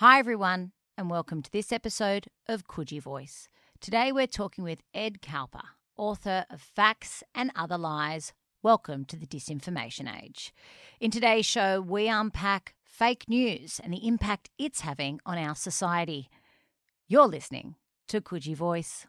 Hi, 0.00 0.20
everyone, 0.20 0.70
and 0.96 1.10
welcome 1.10 1.42
to 1.42 1.50
this 1.50 1.72
episode 1.72 2.28
of 2.46 2.68
Coogee 2.68 3.02
Voice. 3.02 3.48
Today 3.80 4.12
we're 4.12 4.28
talking 4.28 4.62
with 4.62 4.78
Ed 4.94 5.20
Coper, 5.20 5.70
author 5.96 6.46
of 6.50 6.60
Facts 6.60 7.24
and 7.34 7.50
Other 7.56 7.76
Lies. 7.76 8.32
Welcome 8.62 9.04
to 9.06 9.16
the 9.16 9.26
Disinformation 9.26 10.08
Age. 10.22 10.54
In 11.00 11.10
today's 11.10 11.46
show, 11.46 11.80
we 11.80 12.06
unpack 12.06 12.76
fake 12.84 13.24
news 13.26 13.80
and 13.82 13.92
the 13.92 14.06
impact 14.06 14.50
it's 14.56 14.82
having 14.82 15.18
on 15.26 15.36
our 15.36 15.56
society. 15.56 16.28
You're 17.08 17.26
listening 17.26 17.74
to 18.06 18.20
Coogee 18.20 18.54
Voice. 18.54 19.04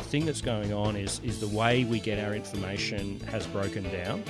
The 0.00 0.08
thing 0.08 0.24
that's 0.24 0.40
going 0.40 0.72
on 0.72 0.96
is 0.96 1.20
is 1.22 1.40
the 1.40 1.48
way 1.48 1.84
we 1.84 2.00
get 2.00 2.18
our 2.24 2.34
information 2.34 3.20
has 3.20 3.46
broken 3.48 3.82
down 3.92 4.24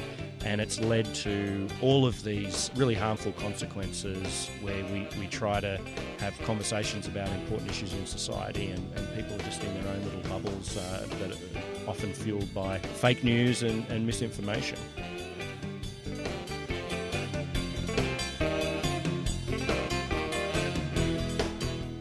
and 0.45 0.61
it's 0.61 0.80
led 0.80 1.05
to 1.15 1.69
all 1.80 2.05
of 2.05 2.24
these 2.24 2.73
really 2.74 2.95
harmful 2.95 3.30
consequences 3.33 4.51
where 4.62 4.83
we, 4.87 5.06
we 5.19 5.28
try 5.28 5.61
to 5.61 5.80
have 6.19 6.37
conversations 6.42 7.06
about 7.06 7.28
important 7.28 7.70
issues 7.70 7.92
in 7.92 8.05
society 8.05 8.70
and, 8.70 8.78
and 8.97 9.14
people 9.14 9.37
are 9.37 9.45
just 9.45 9.62
in 9.62 9.73
their 9.75 9.92
own 9.92 10.02
little 10.02 10.23
bubbles 10.23 10.77
uh, 10.77 11.06
that 11.20 11.30
are 11.30 11.89
often 11.89 12.12
fueled 12.12 12.52
by 12.52 12.78
fake 12.78 13.23
news 13.23 13.62
and, 13.62 13.87
and 13.91 14.05
misinformation. 14.05 14.78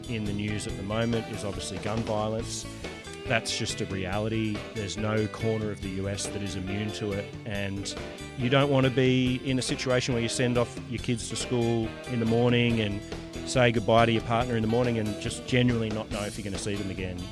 In 0.08 0.24
the 0.24 0.32
news 0.32 0.66
at 0.66 0.76
the 0.76 0.82
moment 0.82 1.24
is 1.30 1.44
obviously 1.44 1.78
gun 1.78 1.98
violence 1.98 2.66
that's 3.30 3.56
just 3.56 3.80
a 3.80 3.84
reality. 3.84 4.56
There's 4.74 4.96
no 4.96 5.28
corner 5.28 5.70
of 5.70 5.80
the 5.82 5.88
US 6.02 6.26
that 6.26 6.42
is 6.42 6.56
immune 6.56 6.90
to 6.94 7.12
it. 7.12 7.32
And 7.46 7.94
you 8.38 8.50
don't 8.50 8.68
want 8.68 8.86
to 8.86 8.90
be 8.90 9.40
in 9.44 9.56
a 9.56 9.62
situation 9.62 10.14
where 10.14 10.22
you 10.22 10.28
send 10.28 10.58
off 10.58 10.76
your 10.90 11.00
kids 11.00 11.28
to 11.28 11.36
school 11.36 11.88
in 12.10 12.18
the 12.18 12.26
morning 12.26 12.80
and 12.80 13.00
say 13.46 13.70
goodbye 13.70 14.06
to 14.06 14.12
your 14.12 14.22
partner 14.22 14.56
in 14.56 14.62
the 14.62 14.68
morning 14.68 14.98
and 14.98 15.20
just 15.20 15.46
genuinely 15.46 15.90
not 15.90 16.10
know 16.10 16.24
if 16.24 16.36
you're 16.36 16.42
going 16.42 16.56
to 16.56 16.58
see 16.58 16.74
them 16.74 16.90
again. 16.90 17.22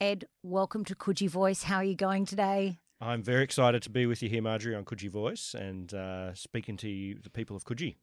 Ed, 0.00 0.26
welcome 0.44 0.84
to 0.84 0.94
Coogee 0.94 1.28
Voice. 1.28 1.64
How 1.64 1.78
are 1.78 1.84
you 1.84 1.96
going 1.96 2.26
today? 2.26 2.78
I'm 2.98 3.22
very 3.22 3.44
excited 3.44 3.82
to 3.82 3.90
be 3.90 4.06
with 4.06 4.22
you 4.22 4.30
here, 4.30 4.40
Marjorie, 4.40 4.74
on 4.74 4.86
Coogee 4.86 5.10
Voice 5.10 5.54
and 5.54 5.92
uh, 5.92 6.32
speaking 6.32 6.78
to 6.78 6.88
you, 6.88 7.18
the 7.22 7.28
people 7.28 7.54
of 7.54 7.64
Coogee. 7.64 7.96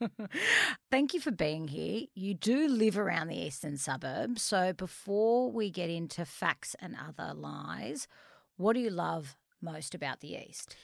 Thank 0.90 1.14
you 1.14 1.20
for 1.20 1.30
being 1.30 1.68
here. 1.68 2.02
You 2.14 2.34
do 2.34 2.66
live 2.66 2.98
around 2.98 3.28
the 3.28 3.36
eastern 3.38 3.76
suburbs. 3.76 4.42
So 4.42 4.72
before 4.72 5.52
we 5.52 5.70
get 5.70 5.88
into 5.88 6.24
facts 6.24 6.74
and 6.80 6.96
other 6.96 7.32
lies, 7.32 8.08
what 8.56 8.72
do 8.72 8.80
you 8.80 8.90
love 8.90 9.36
most 9.60 9.94
about 9.94 10.18
the 10.18 10.36
east? 10.36 10.74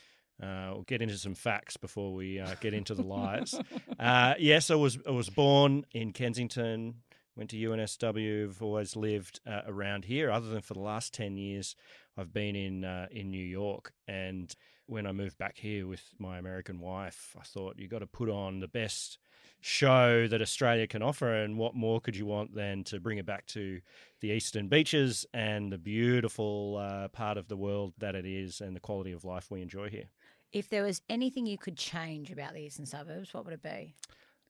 Uh, 0.41 0.70
we'll 0.72 0.82
get 0.82 1.03
into 1.03 1.19
some 1.19 1.34
facts 1.34 1.77
before 1.77 2.14
we 2.14 2.38
uh, 2.38 2.55
get 2.60 2.72
into 2.72 2.94
the 2.94 3.03
lies. 3.03 3.55
Uh, 3.98 4.34
yes, 4.38 4.70
I 4.70 4.77
was 4.77 4.97
I 5.08 5.10
was 5.10 5.28
born 5.28 5.84
in 5.91 6.12
Kensington, 6.12 7.03
went 7.39 7.50
to 7.50 7.56
UNSW. 7.56 8.48
I've 8.48 8.62
always 8.62 8.97
lived 8.97 9.41
uh, 9.47 9.62
around 9.67 10.05
here, 10.05 10.31
other 10.31 10.48
than 10.48 10.61
for 10.61 10.75
the 10.75 10.81
last 10.81 11.14
ten 11.14 11.36
years. 11.36 11.77
I've 12.17 12.33
been 12.33 12.56
in 12.56 12.84
uh, 12.84 13.06
in 13.12 13.31
New 13.31 13.44
York, 13.44 13.92
and 14.08 14.55
when 14.86 15.06
I 15.06 15.12
moved 15.12 15.39
back 15.39 15.56
here 15.56 15.86
with 15.86 16.03
my 16.19 16.39
American 16.39 16.81
wife, 16.81 17.36
I 17.39 17.44
thought 17.44 17.78
you 17.78 17.86
got 17.86 18.00
to 18.00 18.06
put 18.06 18.28
on 18.28 18.59
the 18.59 18.69
best 18.69 19.19
show 19.61 20.27
that 20.27 20.42
Australia 20.42 20.86
can 20.86 21.03
offer, 21.03 21.33
and 21.33 21.56
what 21.56 21.77
more 21.77 22.00
could 22.00 22.16
you 22.16 22.27
want 22.27 22.55
than 22.55 22.83
to 22.84 22.98
bring 22.98 23.19
it 23.19 23.27
back 23.27 23.47
to 23.47 23.81
the 24.20 24.31
eastern 24.31 24.66
beaches 24.66 25.25
and 25.33 25.72
the 25.72 25.78
beautiful 25.78 26.77
uh, 26.77 27.06
part 27.09 27.39
of 27.39 27.47
the 27.47 27.56
world 27.56 27.92
that 27.98 28.16
it 28.16 28.27
is, 28.27 28.61
and 28.61 28.75
the 28.75 28.81
quality 28.81 29.12
of 29.12 29.25
life 29.25 29.49
we 29.49 29.62
enjoy 29.62 29.88
here. 29.88 30.09
If 30.53 30.70
there 30.70 30.82
was 30.82 31.03
anything 31.09 31.47
you 31.47 31.59
could 31.59 31.76
change 31.76 32.32
about 32.32 32.55
the 32.55 32.60
eastern 32.60 32.87
suburbs, 32.87 33.32
what 33.32 33.44
would 33.44 33.55
it 33.55 33.62
be? 33.62 33.94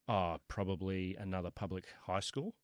Oh, 0.09 0.37
probably 0.49 1.17
another 1.17 1.51
public 1.51 1.85
high 2.07 2.21
school. 2.21 2.55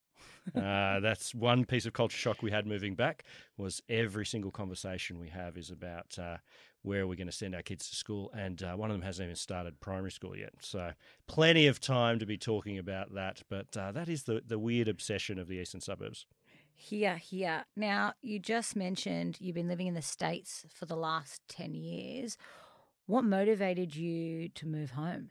Uh, 0.54 1.00
that's 1.00 1.34
one 1.34 1.64
piece 1.64 1.86
of 1.86 1.92
culture 1.92 2.16
shock 2.16 2.42
we 2.42 2.50
had 2.50 2.66
moving 2.66 2.94
back 2.94 3.24
was 3.56 3.82
every 3.88 4.26
single 4.26 4.50
conversation 4.50 5.18
we 5.18 5.28
have 5.28 5.56
is 5.56 5.70
about 5.70 6.18
uh, 6.18 6.36
where 6.82 7.06
we're 7.06 7.16
going 7.16 7.26
to 7.26 7.32
send 7.32 7.54
our 7.54 7.62
kids 7.62 7.88
to 7.88 7.96
school 7.96 8.30
and 8.36 8.62
uh, 8.62 8.74
one 8.74 8.90
of 8.90 8.94
them 8.94 9.02
hasn't 9.02 9.24
even 9.26 9.36
started 9.36 9.80
primary 9.80 10.10
school 10.12 10.36
yet. 10.36 10.52
So 10.60 10.92
plenty 11.26 11.66
of 11.66 11.80
time 11.80 12.18
to 12.18 12.26
be 12.26 12.36
talking 12.36 12.78
about 12.78 13.14
that 13.14 13.42
but 13.48 13.76
uh, 13.76 13.92
that 13.92 14.08
is 14.08 14.24
the, 14.24 14.42
the 14.46 14.58
weird 14.58 14.88
obsession 14.88 15.38
of 15.38 15.48
the 15.48 15.56
eastern 15.56 15.80
suburbs. 15.80 16.26
Here 16.76 17.16
here. 17.16 17.64
Now 17.76 18.14
you 18.20 18.38
just 18.38 18.76
mentioned 18.76 19.38
you've 19.40 19.54
been 19.54 19.68
living 19.68 19.86
in 19.86 19.94
the 19.94 20.02
states 20.02 20.66
for 20.74 20.86
the 20.86 20.96
last 20.96 21.40
10 21.48 21.74
years. 21.74 22.36
What 23.06 23.24
motivated 23.24 23.94
you 23.94 24.48
to 24.50 24.66
move 24.66 24.92
home 24.92 25.30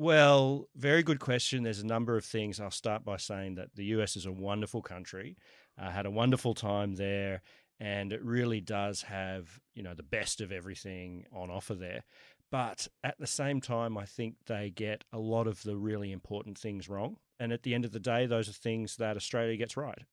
well, 0.00 0.66
very 0.74 1.02
good 1.02 1.20
question. 1.20 1.62
There's 1.62 1.80
a 1.80 1.86
number 1.86 2.16
of 2.16 2.24
things. 2.24 2.58
I'll 2.58 2.70
start 2.70 3.04
by 3.04 3.18
saying 3.18 3.56
that 3.56 3.74
the 3.74 3.84
US 3.96 4.16
is 4.16 4.24
a 4.24 4.32
wonderful 4.32 4.80
country. 4.80 5.36
I 5.76 5.90
had 5.90 6.06
a 6.06 6.10
wonderful 6.10 6.54
time 6.54 6.94
there, 6.94 7.42
and 7.78 8.10
it 8.10 8.24
really 8.24 8.62
does 8.62 9.02
have, 9.02 9.60
you 9.74 9.82
know, 9.82 9.92
the 9.92 10.02
best 10.02 10.40
of 10.40 10.52
everything 10.52 11.26
on 11.34 11.50
offer 11.50 11.74
there. 11.74 12.04
But 12.50 12.88
at 13.04 13.18
the 13.18 13.26
same 13.26 13.60
time, 13.60 13.98
I 13.98 14.06
think 14.06 14.36
they 14.46 14.70
get 14.70 15.04
a 15.12 15.18
lot 15.18 15.46
of 15.46 15.62
the 15.64 15.76
really 15.76 16.12
important 16.12 16.56
things 16.56 16.88
wrong. 16.88 17.18
And 17.38 17.52
at 17.52 17.62
the 17.62 17.74
end 17.74 17.84
of 17.84 17.92
the 17.92 18.00
day, 18.00 18.24
those 18.24 18.48
are 18.48 18.52
things 18.52 18.96
that 18.96 19.18
Australia 19.18 19.58
gets 19.58 19.76
right. 19.76 20.04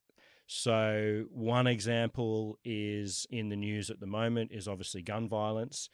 So, 0.48 1.26
one 1.30 1.68
example 1.68 2.60
is 2.66 3.26
in 3.30 3.48
the 3.48 3.56
news 3.56 3.90
at 3.90 4.02
the 4.02 4.08
moment 4.08 4.52
is 4.52 4.68
obviously 4.68 5.02
gun 5.02 5.30
violence 5.30 5.90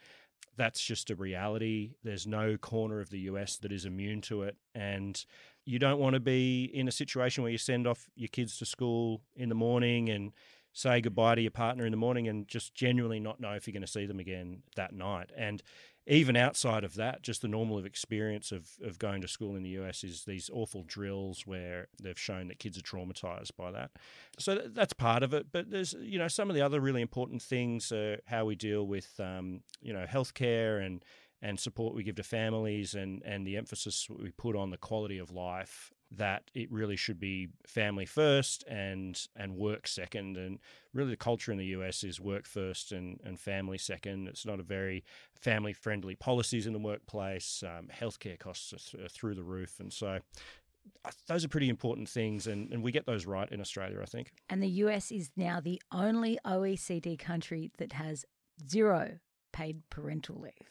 that's 0.55 0.83
just 0.83 1.09
a 1.09 1.15
reality. 1.15 1.95
There's 2.03 2.27
no 2.27 2.57
corner 2.57 2.99
of 2.99 3.09
the 3.09 3.19
US 3.21 3.57
that 3.57 3.71
is 3.71 3.85
immune 3.85 4.21
to 4.21 4.43
it. 4.43 4.55
And 4.75 5.23
you 5.65 5.79
don't 5.79 5.99
want 5.99 6.13
to 6.13 6.19
be 6.19 6.65
in 6.65 6.87
a 6.87 6.91
situation 6.91 7.43
where 7.43 7.51
you 7.51 7.57
send 7.57 7.87
off 7.87 8.09
your 8.15 8.27
kids 8.27 8.57
to 8.59 8.65
school 8.65 9.21
in 9.35 9.49
the 9.49 9.55
morning 9.55 10.09
and 10.09 10.31
say 10.73 10.99
goodbye 11.01 11.35
to 11.35 11.41
your 11.41 11.51
partner 11.51 11.85
in 11.85 11.91
the 11.91 11.97
morning 11.97 12.27
and 12.27 12.47
just 12.47 12.73
genuinely 12.73 13.19
not 13.19 13.39
know 13.39 13.53
if 13.53 13.67
you're 13.67 13.73
going 13.73 13.81
to 13.81 13.87
see 13.87 14.05
them 14.05 14.19
again 14.19 14.63
that 14.75 14.93
night. 14.93 15.31
And 15.37 15.61
even 16.05 16.35
outside 16.35 16.83
of 16.83 16.95
that, 16.95 17.21
just 17.21 17.41
the 17.41 17.47
normal 17.47 17.77
of 17.77 17.85
experience 17.85 18.51
of, 18.51 18.67
of 18.83 18.99
going 18.99 19.21
to 19.21 19.27
school 19.27 19.55
in 19.55 19.63
the 19.63 19.69
US 19.69 20.03
is 20.03 20.25
these 20.25 20.49
awful 20.51 20.83
drills 20.83 21.45
where 21.45 21.87
they've 22.01 22.19
shown 22.19 22.47
that 22.49 22.59
kids 22.59 22.77
are 22.77 22.81
traumatized 22.81 23.55
by 23.55 23.71
that. 23.71 23.91
So 24.37 24.55
that's 24.65 24.93
part 24.93 25.23
of 25.23 25.33
it. 25.33 25.47
But 25.51 25.69
there's, 25.69 25.93
you 25.93 26.19
know, 26.19 26.27
some 26.27 26.49
of 26.49 26.55
the 26.55 26.61
other 26.61 26.81
really 26.81 27.01
important 27.01 27.41
things 27.41 27.91
are 27.91 28.19
how 28.25 28.45
we 28.45 28.55
deal 28.55 28.85
with, 28.85 29.17
um, 29.19 29.61
you 29.81 29.93
know, 29.93 30.05
healthcare 30.05 30.85
and 30.85 31.05
and 31.41 31.59
support 31.59 31.93
we 31.93 32.03
give 32.03 32.15
to 32.15 32.23
families 32.23 32.95
and, 32.95 33.21
and 33.25 33.45
the 33.45 33.57
emphasis 33.57 34.07
we 34.09 34.31
put 34.31 34.55
on 34.55 34.69
the 34.69 34.77
quality 34.77 35.17
of 35.17 35.29
life 35.29 35.91
that 36.17 36.43
it 36.53 36.71
really 36.71 36.95
should 36.95 37.19
be 37.19 37.49
family 37.65 38.05
first 38.05 38.63
and 38.67 39.27
and 39.35 39.55
work 39.55 39.87
second. 39.87 40.37
And 40.37 40.59
really 40.93 41.11
the 41.11 41.17
culture 41.17 41.51
in 41.51 41.57
the 41.57 41.65
US 41.67 42.03
is 42.03 42.19
work 42.19 42.45
first 42.45 42.91
and, 42.91 43.19
and 43.23 43.39
family 43.39 43.77
second. 43.77 44.27
It's 44.27 44.45
not 44.45 44.59
a 44.59 44.63
very 44.63 45.03
family 45.35 45.73
friendly 45.73 46.15
policies 46.15 46.67
in 46.67 46.73
the 46.73 46.79
workplace. 46.79 47.63
Um, 47.65 47.87
healthcare 47.87 48.39
costs 48.39 48.73
are, 48.73 48.77
th- 48.77 49.05
are 49.05 49.09
through 49.09 49.35
the 49.35 49.43
roof. 49.43 49.79
And 49.79 49.91
so 49.91 50.19
uh, 51.05 51.11
those 51.27 51.43
are 51.43 51.49
pretty 51.49 51.69
important 51.69 52.09
things, 52.09 52.47
and, 52.47 52.71
and 52.71 52.83
we 52.83 52.91
get 52.91 53.05
those 53.05 53.25
right 53.25 53.49
in 53.49 53.61
Australia, 53.61 53.99
I 54.01 54.05
think. 54.05 54.31
And 54.49 54.61
the 54.61 54.67
US 54.67 55.11
is 55.11 55.31
now 55.35 55.59
the 55.59 55.81
only 55.91 56.37
OECD 56.45 57.17
country 57.17 57.71
that 57.77 57.93
has 57.93 58.25
zero 58.69 59.19
paid 59.51 59.81
parental 59.89 60.39
leave. 60.41 60.69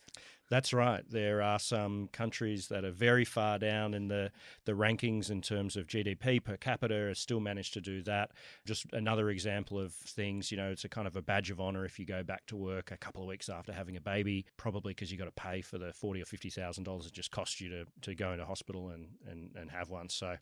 That's 0.53 0.75
right. 0.75 1.03
There 1.09 1.41
are 1.41 1.59
some 1.59 2.11
countries 2.13 2.69
that 2.69 2.85
are 2.85 2.91
very 2.91 3.25
far 3.25 3.59
down 3.59 3.95
in 3.95 4.09
the, 4.09 4.31
the 4.67 4.73
rankings 4.73 5.31
in 5.31 5.41
terms 5.41 5.79
of 5.79 5.87
GDP 5.87 6.45
per 6.45 6.59
capita, 6.59 7.15
still 7.15 7.41
managed 7.41 7.73
to 7.73 7.81
do 7.81 8.03
that. 8.03 8.32
Just 8.67 8.85
another 8.93 9.31
example 9.31 9.79
of 9.79 9.94
things, 9.94 10.50
you 10.50 10.59
know, 10.59 10.71
it's 10.71 10.85
a 10.85 10.91
kind 10.91 11.06
of 11.06 11.17
a 11.17 11.23
badge 11.23 11.50
of 11.50 11.59
honor 11.59 11.87
if 11.87 11.99
you 11.99 12.05
go 12.05 12.23
back 12.23 12.44
to 12.49 12.56
work 12.56 12.91
a 12.91 12.99
couple 12.99 13.23
of 13.23 13.29
weeks 13.29 13.49
after 13.49 13.73
having 13.73 13.97
a 13.97 14.00
baby, 14.03 14.44
probably 14.59 14.91
because 14.91 15.11
you've 15.11 15.21
got 15.21 15.35
to 15.35 15.43
pay 15.43 15.62
for 15.62 15.79
the 15.79 15.91
forty 15.94 16.21
or 16.21 16.26
fifty 16.26 16.50
thousand 16.50 16.85
dollars 16.85 17.06
it 17.06 17.15
just 17.15 17.31
costs 17.31 17.59
you 17.59 17.71
to, 17.71 17.87
to 18.03 18.15
go 18.15 18.32
into 18.32 18.44
hospital 18.44 18.91
and, 18.91 19.06
and, 19.31 19.56
and 19.56 19.71
have 19.71 19.88
one. 19.88 20.11
So 20.11 20.37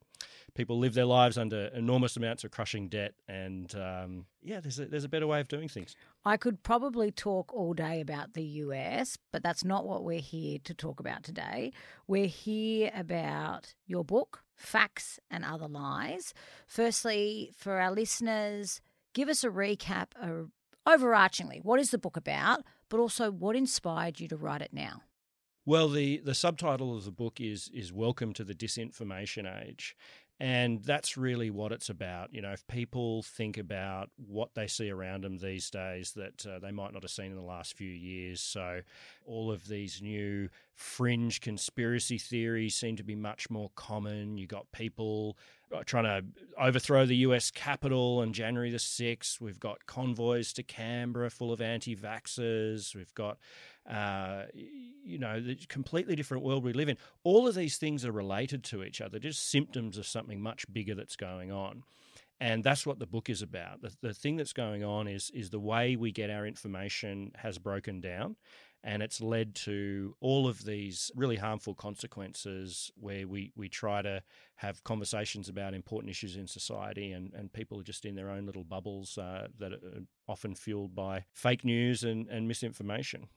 people 0.55 0.79
live 0.79 0.95
their 0.95 1.05
lives 1.05 1.39
under 1.39 1.67
enormous 1.67 2.17
amounts 2.17 2.45
of 2.45 2.51
crushing 2.51 2.89
debt 2.89 3.15
and 3.29 3.75
um, 3.75 4.27
yeah, 4.43 4.61
there's 4.61 4.79
a, 4.79 4.87
there's 4.87 5.05
a 5.05 5.09
better 5.09 5.27
way 5.27 5.41
of 5.41 5.49
doing 5.49 5.69
things. 5.69 5.95
I 6.25 6.37
could 6.37 6.63
probably 6.63 7.11
talk 7.11 7.53
all 7.55 7.75
day 7.75 8.01
about 8.01 8.35
the 8.35 8.43
US, 8.43 9.19
but 9.33 9.43
that's 9.43 9.65
not 9.65 9.87
what 9.87 10.05
we're 10.05 10.21
here 10.21 10.59
to 10.65 10.75
talk 10.75 11.01
about 11.01 11.23
today. 11.23 11.73
We're 12.07 12.27
here 12.27 12.91
about 12.95 13.75
your 13.87 14.05
book, 14.05 14.43
Facts 14.57 15.19
and 15.31 15.45
Other 15.45 15.69
Lies. 15.69 16.35
Firstly, 16.67 17.53
for 17.57 17.81
our 17.81 17.93
listeners, 17.93 18.81
give 19.15 19.29
us 19.29 19.45
a 19.45 19.49
recap 19.49 20.09
uh, 20.21 20.49
overarchingly. 20.89 21.63
What 21.65 21.81
is 21.81 21.91
the 21.91 21.99
book 21.99 22.17
about, 22.17 22.65
but 22.89 23.01
also 23.01 23.31
what 23.31 23.57
inspired 23.57 24.21
you 24.21 24.29
to 24.29 24.37
write 24.37 24.63
it 24.63 24.73
now? 24.73 25.03
Well, 25.67 25.89
the, 25.91 26.19
the 26.19 26.35
subtitle 26.35 26.97
of 26.97 27.05
the 27.05 27.11
book 27.11 27.41
is 27.41 27.71
is 27.75 27.93
Welcome 27.93 28.33
to 28.35 28.45
the 28.45 28.55
Disinformation 28.55 29.47
Age. 29.63 29.95
And 30.43 30.83
that's 30.83 31.19
really 31.19 31.51
what 31.51 31.71
it's 31.71 31.91
about. 31.91 32.33
You 32.33 32.41
know, 32.41 32.53
if 32.53 32.67
people 32.67 33.23
think 33.23 33.59
about 33.59 34.09
what 34.17 34.55
they 34.55 34.67
see 34.67 34.89
around 34.89 35.25
them 35.25 35.37
these 35.37 35.69
days 35.69 36.13
that 36.13 36.47
uh, 36.47 36.59
they 36.59 36.71
might 36.71 36.95
not 36.95 37.03
have 37.03 37.11
seen 37.11 37.27
in 37.27 37.37
the 37.37 37.43
last 37.43 37.77
few 37.77 37.91
years. 37.91 38.41
So, 38.41 38.81
all 39.27 39.53
of 39.53 39.69
these 39.69 40.01
new 40.01 40.49
fringe 40.75 41.43
conspiracy 41.43 42.17
theories 42.17 42.75
seem 42.75 42.97
to 42.97 43.03
be 43.03 43.15
much 43.15 43.51
more 43.51 43.71
common. 43.77 44.39
You 44.39 44.47
got 44.47 44.73
people 44.73 45.37
uh, 45.75 45.83
trying 45.85 46.05
to 46.05 46.25
overthrow 46.59 47.05
the 47.05 47.17
US 47.17 47.51
Capitol 47.51 48.21
on 48.23 48.33
January 48.33 48.71
the 48.71 48.79
6th. 48.79 49.43
We've 49.43 49.61
got 49.61 49.85
convoys 49.85 50.55
to 50.55 50.63
Canberra 50.63 51.29
full 51.29 51.53
of 51.53 51.61
anti 51.61 51.95
vaxxers. 51.95 52.95
We've 52.95 53.15
got 53.15 53.37
uh, 53.91 54.45
you 54.55 55.19
know, 55.19 55.41
the 55.41 55.57
completely 55.69 56.15
different 56.15 56.45
world 56.45 56.63
we 56.63 56.73
live 56.73 56.89
in. 56.89 56.97
All 57.25 57.49
of 57.49 57.55
these 57.55 57.77
things 57.77 58.05
are 58.05 58.13
related 58.13 58.63
to 58.65 58.85
each 58.85 59.01
other, 59.01 59.19
just 59.19 59.51
symptoms 59.51 59.99
of 59.99 60.07
something 60.07 60.41
much 60.41 60.65
bigger 60.73 60.95
that's 60.95 61.17
going 61.17 61.51
on. 61.51 61.83
And 62.43 62.65
that's 62.65 62.87
what 62.87 62.99
the 62.99 63.07
book 63.07 63.29
is 63.29 63.43
about. 63.43 63.83
The, 63.83 63.95
the 64.01 64.15
thing 64.15 64.37
that's 64.37 64.55
going 64.55 64.83
on 64.83 65.07
is 65.09 65.31
is 65.35 65.51
the 65.51 65.61
way 65.61 65.97
we 65.97 66.11
get 66.11 66.31
our 66.31 66.47
information 66.47 67.33
has 67.37 67.59
broken 67.59 68.01
down, 68.01 68.37
and 68.83 69.03
it's 69.03 69.21
led 69.21 69.55
to 69.57 70.15
all 70.21 70.49
of 70.49 70.65
these 70.65 71.11
really 71.15 71.37
harmful 71.37 71.75
consequences 71.75 72.91
where 72.97 73.29
we, 73.29 73.53
we 73.57 73.69
try 73.69 74.01
to 74.01 74.23
have 74.57 74.83
conversations 74.85 75.51
about 75.51 75.75
important 75.75 76.11
issues 76.11 76.37
in 76.37 76.47
society 76.47 77.13
and, 77.13 77.35
and 77.35 77.53
people 77.53 77.79
are 77.79 77.85
just 77.85 78.07
in 78.07 78.15
their 78.15 78.31
own 78.31 78.47
little 78.47 78.65
bubbles 78.65 79.19
uh, 79.19 79.49
that 79.59 79.73
are 79.73 80.03
often 80.29 80.55
fueled 80.55 80.95
by 80.95 81.25
fake 81.35 81.65
news 81.65 82.05
and, 82.05 82.27
and 82.29 82.49
misinformation. 82.49 83.29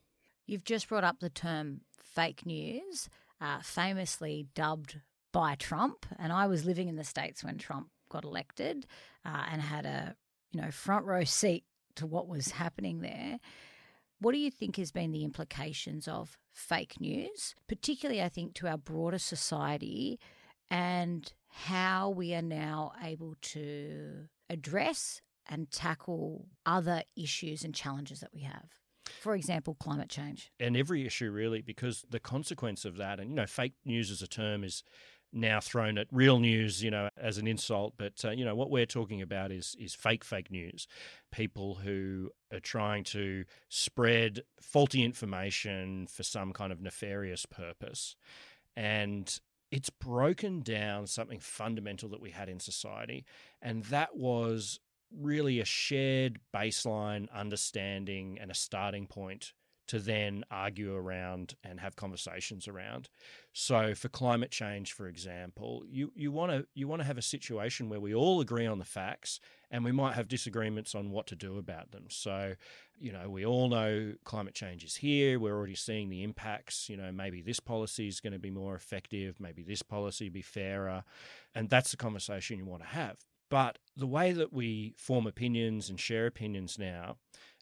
You've 0.46 0.64
just 0.64 0.90
brought 0.90 1.04
up 1.04 1.20
the 1.20 1.30
term 1.30 1.82
fake 1.98 2.46
news, 2.46 3.10
uh, 3.40 3.60
famously 3.62 4.48
dubbed 4.54 5.00
by 5.32 5.56
Trump. 5.56 6.06
And 6.18 6.32
I 6.32 6.48
was 6.48 6.66
living 6.66 6.88
in 6.88 6.96
the 6.96 7.04
States 7.04 7.44
when 7.44 7.58
Trump 7.58 7.90
got 8.10 8.24
elected 8.24 8.86
uh, 9.26 9.46
and 9.52 9.62
had 9.62 9.86
a 9.86 10.16
you 10.52 10.62
know 10.62 10.72
front 10.72 11.06
row 11.06 11.24
seat 11.24 11.64
to 11.96 12.06
what 12.06 12.28
was 12.28 12.52
happening 12.52 13.02
there. 13.02 13.40
What 14.20 14.32
do 14.32 14.38
you 14.38 14.52
think 14.52 14.78
has 14.78 14.92
been 14.92 15.12
the 15.12 15.26
implications 15.26 16.08
of 16.08 16.38
fake 16.54 17.02
news, 17.02 17.56
particularly 17.68 18.22
I 18.22 18.30
think 18.30 18.54
to 18.56 18.68
our 18.68 18.78
broader 18.78 19.20
society 19.20 20.20
and 20.70 21.32
how 21.50 22.10
we 22.10 22.34
are 22.34 22.42
now 22.42 22.94
able 23.04 23.36
to 23.42 24.28
address 24.50 25.22
and 25.48 25.70
tackle 25.72 26.48
other 26.66 27.04
issues 27.18 27.66
and 27.66 27.76
challenges 27.76 28.22
that 28.22 28.34
we 28.34 28.42
have? 28.42 28.83
For 29.22 29.36
example, 29.36 29.76
climate 29.76 30.10
change. 30.10 30.52
And 30.60 30.78
every 30.78 31.06
issue, 31.06 31.32
really, 31.32 31.62
because 31.62 32.06
the 32.10 32.20
consequence 32.20 32.86
of 32.86 32.98
that, 32.98 33.20
and 33.20 33.30
you 33.30 33.36
know, 33.36 33.46
fake 33.46 33.74
news 33.86 34.12
as 34.12 34.22
a 34.22 34.28
term 34.28 34.64
is 34.64 34.84
now 35.34 35.60
thrown 35.60 35.98
at 35.98 36.08
real 36.12 36.40
news, 36.40 36.84
you 36.84 36.92
know, 36.92 37.10
as 37.18 37.38
an 37.38 37.48
insult. 37.48 37.96
But 37.98 38.24
uh, 38.24 38.32
you 38.32 38.46
know 38.46 38.56
what 38.56 38.70
we're 38.70 38.86
talking 38.86 39.22
about 39.22 39.52
is 39.52 39.76
is 39.80 39.96
fake 39.96 40.24
fake 40.24 40.52
news. 40.52 40.88
People 41.32 41.76
who 41.76 42.30
are 42.54 42.60
trying 42.60 43.04
to 43.06 43.44
spread 43.68 44.42
faulty 44.62 45.04
information 45.04 46.08
for 46.08 46.24
some 46.24 46.54
kind 46.54 46.72
of 46.72 46.82
nefarious 46.82 47.46
purpose, 47.46 48.16
and 48.78 49.40
it's 49.72 49.90
broken 49.90 50.62
down 50.62 51.08
something 51.08 51.40
fundamental 51.40 52.10
that 52.10 52.22
we 52.22 52.30
had 52.30 52.48
in 52.48 52.60
society, 52.60 53.26
and 53.62 53.84
that 53.86 54.16
was 54.16 54.80
really 55.18 55.60
a 55.60 55.66
shared 55.66 56.40
baseline 56.54 57.32
understanding 57.32 58.38
and 58.42 58.52
a 58.52 58.56
starting 58.56 59.08
point 59.08 59.54
to 59.86 60.00
then 60.00 60.46
argue 60.50 60.96
around 60.96 61.56
and 61.64 61.80
have 61.80 61.96
conversations 61.96 62.68
around. 62.68 63.10
So 63.52 63.94
for 63.94 64.08
climate 64.08 64.50
change, 64.50 64.94
for 64.94 65.08
example, 65.08 65.84
you, 65.86 66.12
you 66.16 66.32
want 66.32 66.52
to 66.52 66.66
you 66.74 66.88
want 66.88 67.02
to 67.02 67.06
have 67.06 67.18
a 67.18 67.22
situation 67.22 67.90
where 67.90 68.00
we 68.00 68.16
all 68.16 68.40
agree 68.40 68.66
on 68.66 68.80
the 68.80 68.86
facts 68.86 69.42
and 69.70 69.84
we 69.84 69.92
might 69.92 70.14
have 70.14 70.28
disagreements 70.28 70.96
on 70.96 71.12
what 71.12 71.28
to 71.28 71.36
do 71.36 71.58
about 71.58 71.92
them. 71.92 72.06
So, 72.08 72.54
you 72.98 73.12
know, 73.12 73.30
we 73.30 73.46
all 73.46 73.68
know 73.68 74.14
climate 74.24 74.56
change 74.56 74.84
is 74.86 74.96
here. 74.96 75.38
We're 75.38 75.56
already 75.56 75.76
seeing 75.76 76.10
the 76.10 76.24
impacts. 76.24 76.88
You 76.88 76.96
know, 76.96 77.12
maybe 77.12 77.42
this 77.42 77.60
policy 77.60 78.08
is 78.08 78.22
going 78.22 78.34
to 78.34 78.40
be 78.40 78.52
more 78.52 78.76
effective, 78.76 79.40
maybe 79.40 79.64
this 79.64 79.82
policy 79.82 80.30
be 80.30 80.42
fairer. 80.42 81.04
And 81.54 81.70
that's 81.70 81.92
the 81.92 81.98
conversation 81.98 82.58
you 82.58 82.66
want 82.66 82.84
to 82.84 82.90
have. 82.90 83.18
But 83.50 83.78
the 83.96 84.08
way 84.08 84.32
that 84.32 84.52
we 84.52 84.94
form 84.98 85.28
opinions 85.28 85.90
and 85.90 86.00
share 86.00 86.26
opinions 86.26 86.80
now 86.80 87.18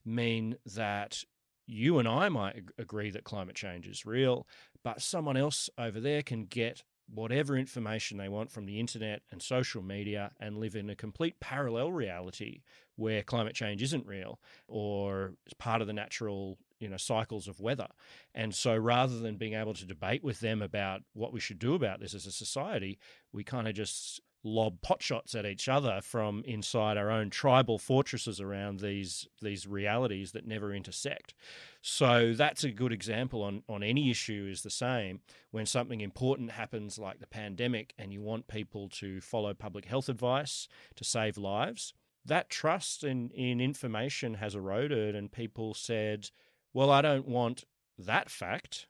mean 0.06 0.58
that 0.66 1.24
you 1.68 2.00
and 2.00 2.08
I 2.08 2.30
might 2.30 2.64
agree 2.78 3.12
that 3.12 3.24
climate 3.24 3.56
change 3.56 3.88
is 3.88 4.06
real, 4.06 4.48
but 4.84 5.02
someone 5.02 5.38
else 5.38 5.70
over 5.78 6.00
there 6.00 6.22
can 6.22 6.46
get 6.46 6.84
whatever 7.14 7.58
information 7.58 8.18
they 8.18 8.30
want 8.30 8.52
from 8.52 8.66
the 8.66 8.80
internet 8.80 9.22
and 9.32 9.42
social 9.42 9.82
media 9.82 10.32
and 10.40 10.58
live 10.58 10.76
in 10.76 10.90
a 10.90 10.96
complete 10.96 11.40
parallel 11.40 11.92
reality 11.92 12.62
where 12.96 13.22
climate 13.22 13.54
change 13.54 13.82
isn't 13.82 14.06
real 14.06 14.40
or 14.68 15.34
is 15.46 15.54
part 15.54 15.82
of 15.82 15.88
the 15.88 15.94
natural 15.94 16.58
you 16.80 16.90
know 16.90 16.98
cycles 16.98 17.48
of 17.48 17.60
weather. 17.60 17.88
And 18.34 18.56
so 18.56 18.76
rather 18.76 19.20
than 19.20 19.38
being 19.38 19.54
able 19.54 19.74
to 19.76 19.86
debate 19.86 20.24
with 20.24 20.40
them 20.40 20.62
about 20.62 21.02
what 21.14 21.34
we 21.34 21.40
should 21.40 21.60
do 21.60 21.76
about 21.76 22.00
this 22.00 22.14
as 22.14 22.26
a 22.26 22.32
society 22.32 22.98
we 23.34 23.44
kind 23.44 23.68
of 23.68 23.74
just 23.74 24.22
lob 24.44 24.82
potshots 24.82 25.36
at 25.36 25.46
each 25.46 25.70
other 25.70 26.00
from 26.02 26.44
inside 26.46 26.98
our 26.98 27.12
own 27.12 27.30
tribal 27.30 27.78
fortresses 27.78 28.42
around 28.42 28.80
these 28.80 29.28
these 29.42 29.68
realities 29.68 30.32
that 30.32 30.48
never 30.48 30.74
intersect. 30.74 31.34
So 31.82 32.34
that's 32.34 32.64
a 32.64 32.72
good 32.72 32.92
example 32.92 33.44
on 33.44 33.64
on 33.70 33.84
any 33.84 34.10
issue 34.10 34.48
is 34.50 34.64
the 34.64 34.70
same. 34.70 35.22
When 35.52 35.66
something 35.66 36.02
important 36.02 36.52
happens 36.52 36.98
like 36.98 37.20
the 37.20 37.28
pandemic 37.28 37.94
and 37.98 38.12
you 38.12 38.22
want 38.22 38.48
people 38.48 38.90
to 38.90 39.22
follow 39.22 39.54
public 39.54 39.86
health 39.86 40.10
advice 40.10 40.68
to 40.96 41.04
save 41.04 41.38
lives, 41.38 41.94
that 42.26 42.50
trust 42.50 43.04
in, 43.04 43.30
in 43.32 43.60
information 43.60 44.36
has 44.36 44.56
eroded 44.56 45.16
and 45.16 45.32
people 45.32 45.74
said, 45.74 46.30
Well, 46.74 46.92
I 46.92 47.02
don't 47.02 47.28
want 47.28 47.66
that 47.98 48.30
fact. 48.30 48.88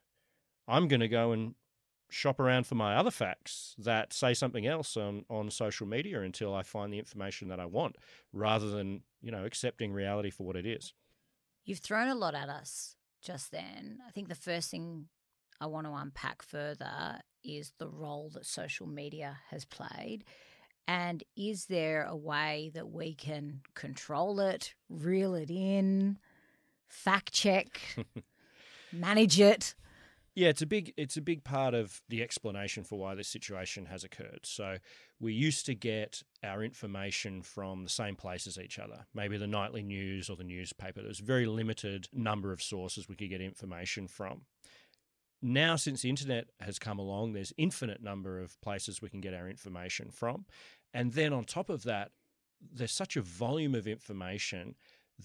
I'm 0.67 0.87
going 0.87 0.99
to 1.01 1.07
go 1.07 1.31
and 1.31 1.55
shop 2.11 2.39
around 2.39 2.67
for 2.67 2.75
my 2.75 2.95
other 2.95 3.09
facts 3.09 3.73
that 3.77 4.11
say 4.11 4.33
something 4.33 4.67
else 4.67 4.97
on, 4.97 5.23
on 5.29 5.49
social 5.49 5.87
media 5.87 6.21
until 6.21 6.53
I 6.53 6.61
find 6.61 6.91
the 6.91 6.99
information 6.99 7.47
that 7.47 7.59
I 7.59 7.65
want, 7.65 7.95
rather 8.33 8.69
than, 8.69 9.01
you 9.21 9.31
know, 9.31 9.45
accepting 9.45 9.93
reality 9.93 10.29
for 10.29 10.45
what 10.45 10.57
it 10.57 10.65
is. 10.65 10.93
You've 11.63 11.79
thrown 11.79 12.09
a 12.09 12.15
lot 12.15 12.35
at 12.35 12.49
us 12.49 12.95
just 13.21 13.51
then. 13.51 13.99
I 14.05 14.11
think 14.11 14.27
the 14.27 14.35
first 14.35 14.69
thing 14.69 15.07
I 15.61 15.67
want 15.67 15.87
to 15.87 15.93
unpack 15.93 16.41
further 16.41 17.21
is 17.43 17.71
the 17.77 17.87
role 17.87 18.29
that 18.33 18.45
social 18.45 18.87
media 18.87 19.37
has 19.49 19.63
played. 19.63 20.25
And 20.87 21.23
is 21.37 21.67
there 21.67 22.03
a 22.03 22.15
way 22.15 22.71
that 22.73 22.89
we 22.89 23.13
can 23.13 23.61
control 23.73 24.41
it, 24.41 24.73
reel 24.89 25.33
it 25.35 25.49
in, 25.49 26.17
fact 26.89 27.31
check, 27.31 27.79
manage 28.91 29.39
it? 29.39 29.75
Yeah, 30.33 30.47
it's 30.47 30.61
a 30.61 30.65
big 30.65 30.93
it's 30.95 31.17
a 31.17 31.21
big 31.21 31.43
part 31.43 31.73
of 31.73 32.01
the 32.07 32.23
explanation 32.23 32.83
for 32.85 32.97
why 32.97 33.15
this 33.15 33.27
situation 33.27 33.87
has 33.87 34.05
occurred. 34.05 34.41
So 34.43 34.77
we 35.19 35.33
used 35.33 35.65
to 35.65 35.75
get 35.75 36.23
our 36.41 36.63
information 36.63 37.41
from 37.41 37.83
the 37.83 37.89
same 37.89 38.15
place 38.15 38.47
as 38.47 38.57
each 38.57 38.79
other, 38.79 39.05
maybe 39.13 39.37
the 39.37 39.47
nightly 39.47 39.83
news 39.83 40.29
or 40.29 40.37
the 40.37 40.45
newspaper. 40.45 41.01
There's 41.01 41.19
a 41.19 41.25
very 41.25 41.45
limited 41.45 42.07
number 42.13 42.53
of 42.53 42.61
sources 42.61 43.09
we 43.09 43.15
could 43.15 43.29
get 43.29 43.41
information 43.41 44.07
from. 44.07 44.43
Now, 45.41 45.75
since 45.75 46.03
the 46.03 46.09
internet 46.09 46.49
has 46.61 46.79
come 46.79 46.99
along, 46.99 47.33
there's 47.33 47.51
infinite 47.57 48.01
number 48.01 48.39
of 48.39 48.61
places 48.61 49.01
we 49.01 49.09
can 49.09 49.21
get 49.21 49.33
our 49.33 49.49
information 49.49 50.11
from, 50.11 50.45
and 50.93 51.13
then 51.13 51.33
on 51.33 51.45
top 51.45 51.69
of 51.69 51.83
that, 51.83 52.11
there's 52.61 52.91
such 52.91 53.17
a 53.17 53.21
volume 53.21 53.73
of 53.73 53.87
information 53.87 54.75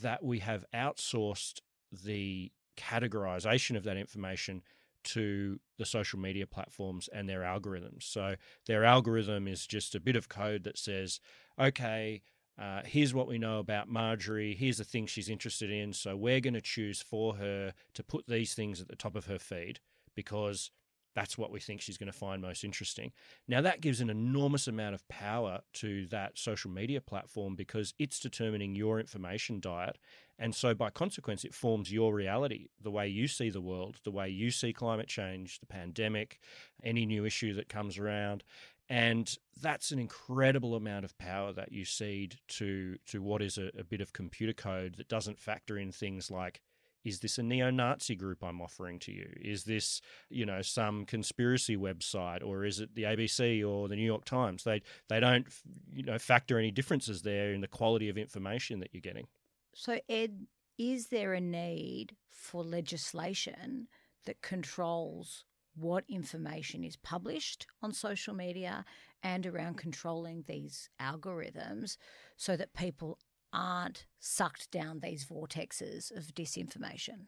that 0.01 0.25
we 0.25 0.39
have 0.41 0.65
outsourced 0.75 1.61
the 1.93 2.51
categorization 2.77 3.77
of 3.77 3.85
that 3.85 3.97
information 3.97 4.63
to 5.07 5.61
the 5.79 5.87
social 5.87 6.19
media 6.19 6.47
platforms 6.47 7.09
and 7.13 7.29
their 7.29 7.41
algorithms. 7.41 8.05
So 8.05 8.37
their 8.67 8.85
algorithm 8.85 9.49
is 9.49 9.67
just 9.67 9.95
a 9.95 10.01
bit 10.01 10.17
of 10.17 10.29
code 10.29 10.65
that 10.65 10.79
says, 10.79 11.21
okay, 11.61 12.23
uh, 12.59 12.81
here's 12.85 13.15
what 13.15 13.29
we 13.29 13.39
know 13.39 13.59
about 13.59 13.89
Marjorie. 13.89 14.55
Here's 14.55 14.79
the 14.79 14.85
things 14.85 15.11
she's 15.11 15.29
interested 15.29 15.71
in. 15.71 15.93
So 15.93 16.17
we're 16.17 16.41
going 16.41 16.55
to 16.55 16.61
choose 16.61 17.03
for 17.03 17.37
her 17.37 17.75
to 17.95 18.03
put 18.03 18.27
these 18.27 18.55
things 18.55 18.81
at 18.81 18.89
the 18.89 18.97
top 18.97 19.15
of 19.17 19.27
her 19.27 19.39
feed 19.39 19.81
because 20.15 20.71
that's 21.17 21.39
what 21.39 21.51
we 21.51 21.59
think 21.59 21.81
she's 21.81 21.97
going 21.97 22.13
to 22.13 22.17
find 22.17 22.43
most 22.43 22.63
interesting. 22.63 23.11
Now, 23.49 23.63
that 23.63 23.81
gives 23.81 24.03
an 24.03 24.11
enormous 24.11 24.69
amount 24.69 24.95
of 24.95 25.09
power 25.09 25.61
to 25.75 26.07
that 26.09 26.39
social 26.39 26.71
media 26.71 27.01
platform 27.01 27.57
because 27.57 27.95
it's 27.99 28.21
determining 28.21 28.77
your 28.77 29.01
information 29.01 29.59
diet. 29.59 29.97
And 30.39 30.55
so, 30.55 30.75
by 30.75 30.91
consequence, 30.91 31.43
it 31.43 31.55
forms 31.55 31.91
your 31.91 32.13
reality, 32.13 32.69
the 32.81 32.91
way 32.91 33.09
you 33.09 33.29
see 33.29 33.49
the 33.49 33.63
world, 33.63 33.97
the 34.05 34.11
way 34.11 34.29
you 34.29 34.51
see 34.51 34.75
climate 34.75 35.09
change, 35.09 35.59
the 35.59 35.67
pandemic, 35.67 36.39
any 36.85 37.07
new 37.07 37.25
issue 37.25 37.55
that 37.55 37.71
comes 37.71 37.97
around. 37.97 38.45
And 38.91 39.35
that's 39.61 39.91
an 39.93 39.99
incredible 39.99 40.75
amount 40.75 41.07
of 41.07 41.17
power 41.17 41.51
that 41.55 41.73
you 41.73 41.87
cede 41.87 42.37
to, 42.49 42.99
to 43.07 43.23
what 43.23 43.41
is 43.41 43.57
a, 43.57 43.71
a 43.77 43.85
bit 43.85 44.03
of 44.03 44.13
computer 44.13 44.53
code 44.53 44.97
that 44.99 45.09
doesn't 45.09 45.41
factor 45.41 45.79
in 45.79 45.93
things 45.93 46.31
like 46.31 46.61
is 47.07 47.21
this 47.21 47.39
a 47.39 47.43
neo-Nazi 47.43 48.17
group 48.17 48.43
I'm 48.43 48.61
offering 48.61 48.99
to 49.01 49.13
you? 49.13 49.29
Is 49.41 49.63
this, 49.63 50.01
you 50.29 50.45
know, 50.45 50.61
some 50.61 51.05
conspiracy 51.05 51.77
website, 51.77 52.45
or 52.45 52.65
is 52.65 52.81
it 52.81 52.97
the 52.97 53.05
ABC 53.05 53.67
or 53.67 53.87
the 53.87 53.95
New 53.95 54.05
York 54.05 54.25
Times? 54.25 54.65
They 54.65 54.83
they 55.09 55.21
don't, 55.21 55.47
you 55.93 56.03
know, 56.03 56.19
factor 56.19 56.59
any 56.59 56.73
differences 56.73 57.23
there 57.23 57.53
in 57.53 57.61
the 57.61 57.69
quality 57.69 58.09
of 58.09 58.19
information 58.19 58.81
that 58.81 58.91
you're 58.93 59.01
getting. 59.01 59.29
So, 59.73 60.01
Ed, 60.09 60.47
is 60.79 61.07
there 61.07 61.33
a 61.33 61.41
need 61.41 62.17
for 62.29 62.65
legislation 62.65 63.87
that 64.25 64.43
controls 64.43 65.45
what 65.77 66.05
information 66.09 66.83
is 66.83 66.97
published 66.97 67.67
on 67.83 67.93
social 67.93 68.35
media 68.35 68.85
and 69.23 69.47
around 69.47 69.77
controlling 69.77 70.43
these 70.49 70.89
algorithms 71.01 71.99
so 72.37 72.57
that 72.57 72.75
people 72.75 73.19
aren't 73.53 74.07
sucked 74.19 74.71
down 74.71 75.01
these 75.01 75.25
vortexes 75.25 76.17
of 76.17 76.35
disinformation? 76.35 77.27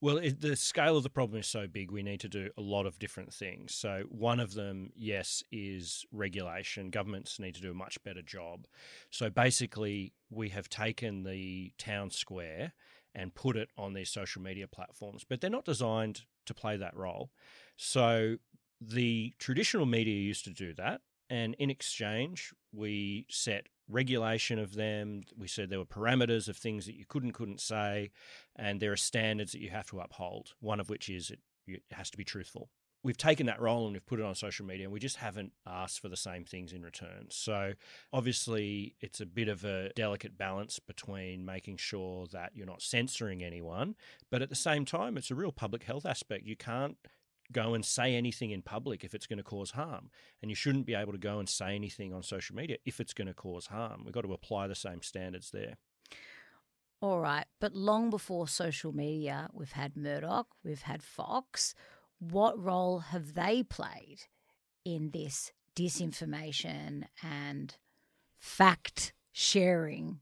Well, 0.00 0.18
it, 0.18 0.40
the 0.40 0.54
scale 0.54 0.96
of 0.96 1.02
the 1.02 1.10
problem 1.10 1.40
is 1.40 1.48
so 1.48 1.66
big, 1.66 1.90
we 1.90 2.04
need 2.04 2.20
to 2.20 2.28
do 2.28 2.50
a 2.56 2.60
lot 2.60 2.86
of 2.86 3.00
different 3.00 3.34
things. 3.34 3.74
So, 3.74 4.04
one 4.08 4.38
of 4.38 4.54
them, 4.54 4.90
yes, 4.94 5.42
is 5.50 6.04
regulation. 6.12 6.90
Governments 6.90 7.40
need 7.40 7.56
to 7.56 7.60
do 7.60 7.72
a 7.72 7.74
much 7.74 8.02
better 8.04 8.22
job. 8.22 8.66
So, 9.10 9.28
basically, 9.28 10.12
we 10.30 10.50
have 10.50 10.68
taken 10.68 11.24
the 11.24 11.72
town 11.78 12.10
square 12.10 12.74
and 13.12 13.34
put 13.34 13.56
it 13.56 13.70
on 13.76 13.94
these 13.94 14.10
social 14.10 14.40
media 14.40 14.68
platforms, 14.68 15.24
but 15.28 15.40
they're 15.40 15.50
not 15.50 15.64
designed 15.64 16.22
to 16.46 16.54
play 16.54 16.76
that 16.76 16.96
role. 16.96 17.32
So, 17.76 18.36
the 18.80 19.34
traditional 19.40 19.86
media 19.86 20.14
used 20.14 20.44
to 20.44 20.50
do 20.50 20.74
that. 20.74 21.00
And 21.28 21.54
in 21.58 21.70
exchange, 21.70 22.54
we 22.72 23.26
set 23.28 23.66
regulation 23.88 24.58
of 24.58 24.74
them. 24.74 25.22
We 25.36 25.48
said 25.48 25.70
there 25.70 25.78
were 25.78 25.84
parameters 25.84 26.48
of 26.48 26.56
things 26.56 26.86
that 26.86 26.96
you 26.96 27.04
could 27.06 27.22
and 27.22 27.34
couldn't 27.34 27.60
say, 27.60 28.10
and 28.56 28.80
there 28.80 28.92
are 28.92 28.96
standards 28.96 29.52
that 29.52 29.60
you 29.60 29.70
have 29.70 29.88
to 29.90 30.00
uphold. 30.00 30.52
One 30.60 30.80
of 30.80 30.88
which 30.90 31.08
is 31.08 31.30
it, 31.30 31.40
it 31.66 31.82
has 31.92 32.10
to 32.10 32.18
be 32.18 32.24
truthful. 32.24 32.70
We've 33.04 33.16
taken 33.16 33.46
that 33.46 33.60
role 33.60 33.84
and 33.84 33.92
we've 33.92 34.04
put 34.04 34.18
it 34.18 34.24
on 34.24 34.34
social 34.34 34.66
media, 34.66 34.86
and 34.86 34.92
we 34.92 34.98
just 34.98 35.16
haven't 35.16 35.52
asked 35.64 36.00
for 36.00 36.08
the 36.08 36.16
same 36.16 36.44
things 36.44 36.72
in 36.72 36.82
return. 36.82 37.26
So, 37.30 37.74
obviously, 38.12 38.96
it's 39.00 39.20
a 39.20 39.26
bit 39.26 39.48
of 39.48 39.64
a 39.64 39.90
delicate 39.94 40.36
balance 40.36 40.80
between 40.80 41.44
making 41.44 41.76
sure 41.76 42.26
that 42.32 42.50
you're 42.54 42.66
not 42.66 42.82
censoring 42.82 43.42
anyone, 43.44 43.94
but 44.32 44.42
at 44.42 44.48
the 44.48 44.56
same 44.56 44.84
time, 44.84 45.16
it's 45.16 45.30
a 45.30 45.36
real 45.36 45.52
public 45.52 45.84
health 45.84 46.04
aspect. 46.04 46.44
You 46.44 46.56
can't 46.56 46.96
go 47.52 47.74
and 47.74 47.84
say 47.84 48.14
anything 48.14 48.50
in 48.50 48.62
public 48.62 49.04
if 49.04 49.14
it's 49.14 49.26
going 49.26 49.38
to 49.38 49.42
cause 49.42 49.72
harm. 49.72 50.10
And 50.42 50.50
you 50.50 50.54
shouldn't 50.54 50.86
be 50.86 50.94
able 50.94 51.12
to 51.12 51.18
go 51.18 51.38
and 51.38 51.48
say 51.48 51.74
anything 51.74 52.12
on 52.12 52.22
social 52.22 52.54
media 52.54 52.76
if 52.84 53.00
it's 53.00 53.14
going 53.14 53.28
to 53.28 53.34
cause 53.34 53.66
harm. 53.66 54.02
We've 54.04 54.14
got 54.14 54.22
to 54.22 54.32
apply 54.32 54.66
the 54.66 54.74
same 54.74 55.02
standards 55.02 55.50
there. 55.50 55.76
All 57.00 57.20
right. 57.20 57.46
But 57.60 57.74
long 57.74 58.10
before 58.10 58.48
social 58.48 58.92
media, 58.92 59.48
we've 59.52 59.72
had 59.72 59.96
Murdoch, 59.96 60.48
we've 60.64 60.82
had 60.82 61.02
Fox. 61.02 61.74
What 62.18 62.62
role 62.62 62.98
have 62.98 63.34
they 63.34 63.62
played 63.62 64.22
in 64.84 65.10
this 65.12 65.52
disinformation 65.76 67.04
and 67.22 67.76
fact 68.38 69.12
sharing? 69.32 70.20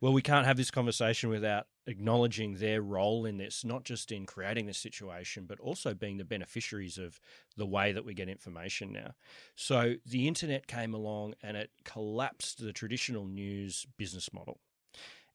Well, 0.00 0.14
we 0.14 0.22
can't 0.22 0.46
have 0.46 0.56
this 0.56 0.70
conversation 0.70 1.28
without 1.28 1.66
acknowledging 1.86 2.54
their 2.54 2.80
role 2.80 3.26
in 3.26 3.36
this, 3.36 3.66
not 3.66 3.84
just 3.84 4.10
in 4.10 4.24
creating 4.24 4.64
this 4.64 4.78
situation, 4.78 5.44
but 5.46 5.60
also 5.60 5.92
being 5.92 6.16
the 6.16 6.24
beneficiaries 6.24 6.96
of 6.96 7.20
the 7.58 7.66
way 7.66 7.92
that 7.92 8.04
we 8.04 8.14
get 8.14 8.28
information 8.28 8.92
now. 8.92 9.12
So 9.56 9.96
the 10.06 10.26
internet 10.26 10.66
came 10.66 10.94
along 10.94 11.34
and 11.42 11.54
it 11.54 11.70
collapsed 11.84 12.64
the 12.64 12.72
traditional 12.72 13.26
news 13.26 13.86
business 13.98 14.32
model. 14.32 14.60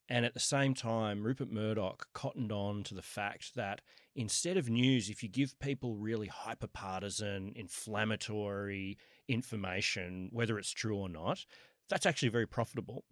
And 0.10 0.26
at 0.26 0.34
the 0.34 0.40
same 0.40 0.74
time, 0.74 1.24
Rupert 1.24 1.52
Murdoch 1.52 2.08
cottoned 2.14 2.52
on 2.52 2.84
to 2.84 2.96
the 2.96 3.04
fact 3.04 3.54
that 3.56 3.82
instead 4.16 4.58
of 4.58 4.68
news, 4.68 5.10
if 5.10 5.22
you 5.22 5.30
give 5.30 5.60
people 5.60 5.96
really 5.96 6.28
hyperpartisan, 6.30 7.56
inflammatory 7.56 8.98
information, 9.28 10.30
whether 10.32 10.58
it's 10.58 10.72
true 10.72 10.98
or 10.98 11.10
not, 11.10 11.46
that's 11.88 12.08
actually 12.08 12.30
very 12.30 12.48
profitable. 12.48 13.04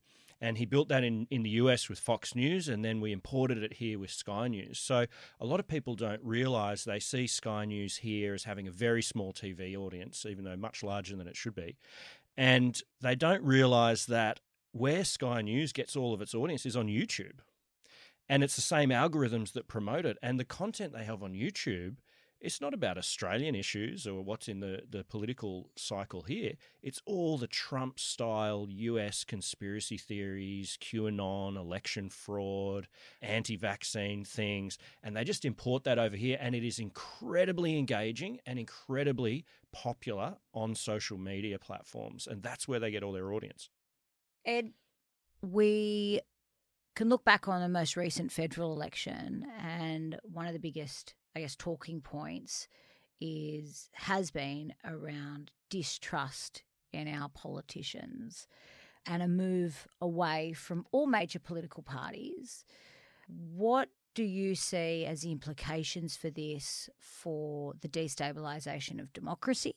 And 0.44 0.58
he 0.58 0.66
built 0.66 0.90
that 0.90 1.06
in, 1.06 1.26
in 1.32 1.42
the 1.42 1.52
US 1.52 1.88
with 1.88 2.00
Fox 2.00 2.36
News, 2.36 2.68
and 2.68 2.84
then 2.84 3.00
we 3.00 3.14
imported 3.14 3.64
it 3.64 3.76
here 3.76 3.98
with 3.98 4.12
Sky 4.12 4.50
News. 4.50 4.78
So 4.78 5.06
a 5.40 5.46
lot 5.46 5.62
of 5.62 5.70
people 5.70 5.96
don't 5.96 6.20
realize 6.22 6.84
they 6.84 7.00
see 7.00 7.28
Sky 7.28 7.64
News 7.64 7.96
here 7.96 8.34
as 8.34 8.44
having 8.44 8.68
a 8.68 8.72
very 8.72 9.02
small 9.02 9.32
TV 9.32 9.74
audience, 9.78 10.26
even 10.30 10.44
though 10.44 10.58
much 10.58 10.84
larger 10.84 11.16
than 11.16 11.30
it 11.30 11.38
should 11.38 11.56
be. 11.56 11.78
And 12.36 12.78
they 13.00 13.16
don't 13.16 13.42
realize 13.42 14.06
that 14.08 14.42
where 14.74 15.06
Sky 15.06 15.42
News 15.42 15.72
gets 15.72 15.96
all 15.96 16.14
of 16.14 16.22
its 16.22 16.36
audience 16.36 16.66
is 16.66 16.76
on 16.76 16.88
YouTube. 16.88 17.40
And 18.28 18.44
it's 18.44 18.58
the 18.58 18.62
same 18.62 18.90
algorithms 18.90 19.54
that 19.54 19.70
promote 19.70 20.06
it. 20.06 20.18
And 20.22 20.38
the 20.38 20.44
content 20.44 20.92
they 20.92 21.06
have 21.06 21.24
on 21.24 21.32
YouTube 21.32 21.96
it's 22.44 22.60
not 22.60 22.74
about 22.74 22.98
Australian 22.98 23.56
issues 23.56 24.06
or 24.06 24.22
what's 24.22 24.50
in 24.50 24.60
the, 24.60 24.82
the 24.90 25.06
political 25.06 25.70
cycle 25.78 26.24
here. 26.24 26.54
It's 26.82 27.02
all 27.06 27.38
the 27.38 27.48
Trump 27.48 28.02
style 28.02 28.68
US 28.70 29.24
conspiracy 29.24 29.98
theories, 29.98 30.78
QAnon, 30.82 31.56
election 31.56 32.10
fraud, 32.10 32.90
anti 33.22 33.56
vaccine 33.56 34.26
things. 34.26 34.78
And 35.02 35.16
they 35.16 35.24
just 35.24 35.46
import 35.46 35.86
that 35.86 35.98
over 35.98 36.18
here. 36.18 36.38
And 36.40 36.54
it 36.54 36.66
is 36.66 36.80
incredibly 36.80 37.80
engaging 37.80 38.40
and 38.46 38.60
incredibly 38.60 39.46
popular 39.72 40.36
on 40.54 40.76
social 40.76 41.18
media 41.18 41.58
platforms. 41.58 42.28
And 42.28 42.44
that's 42.44 42.68
where 42.68 42.80
they 42.80 42.92
get 42.92 43.04
all 43.04 43.14
their 43.14 43.32
audience. 43.32 43.70
Ed, 44.46 44.72
we 45.42 46.20
can 46.98 47.08
look 47.08 47.24
back 47.24 47.48
on 47.48 47.62
the 47.62 47.70
most 47.70 47.96
recent 47.96 48.34
federal 48.34 48.74
election, 48.74 49.48
and 49.60 50.20
one 50.24 50.46
of 50.46 50.54
the 50.54 50.60
biggest 50.60 51.16
I 51.36 51.42
guess, 51.42 51.56
talking 51.56 52.02
points 52.02 52.68
is 53.20 53.90
has 53.94 54.32
been 54.32 54.74
around 54.86 55.52
distrust 55.70 56.63
in 56.92 57.08
our 57.08 57.30
politicians 57.30 58.48
and 59.06 59.24
a 59.24 59.28
move 59.28 59.88
away 60.00 60.54
from 60.54 60.86
all 60.92 61.08
major 61.08 61.40
political 61.40 61.84
parties. 61.84 62.63
What 63.28 63.90
do 64.13 64.24
you 64.24 64.56
see 64.56 65.06
as 65.06 65.22
the 65.22 65.32
implications 65.32 66.16
for 66.16 66.30
this 66.30 66.90
for 67.00 67.74
the 67.82 67.90
destabilisation 67.90 69.00
of 69.00 69.12
democracy 69.13 69.75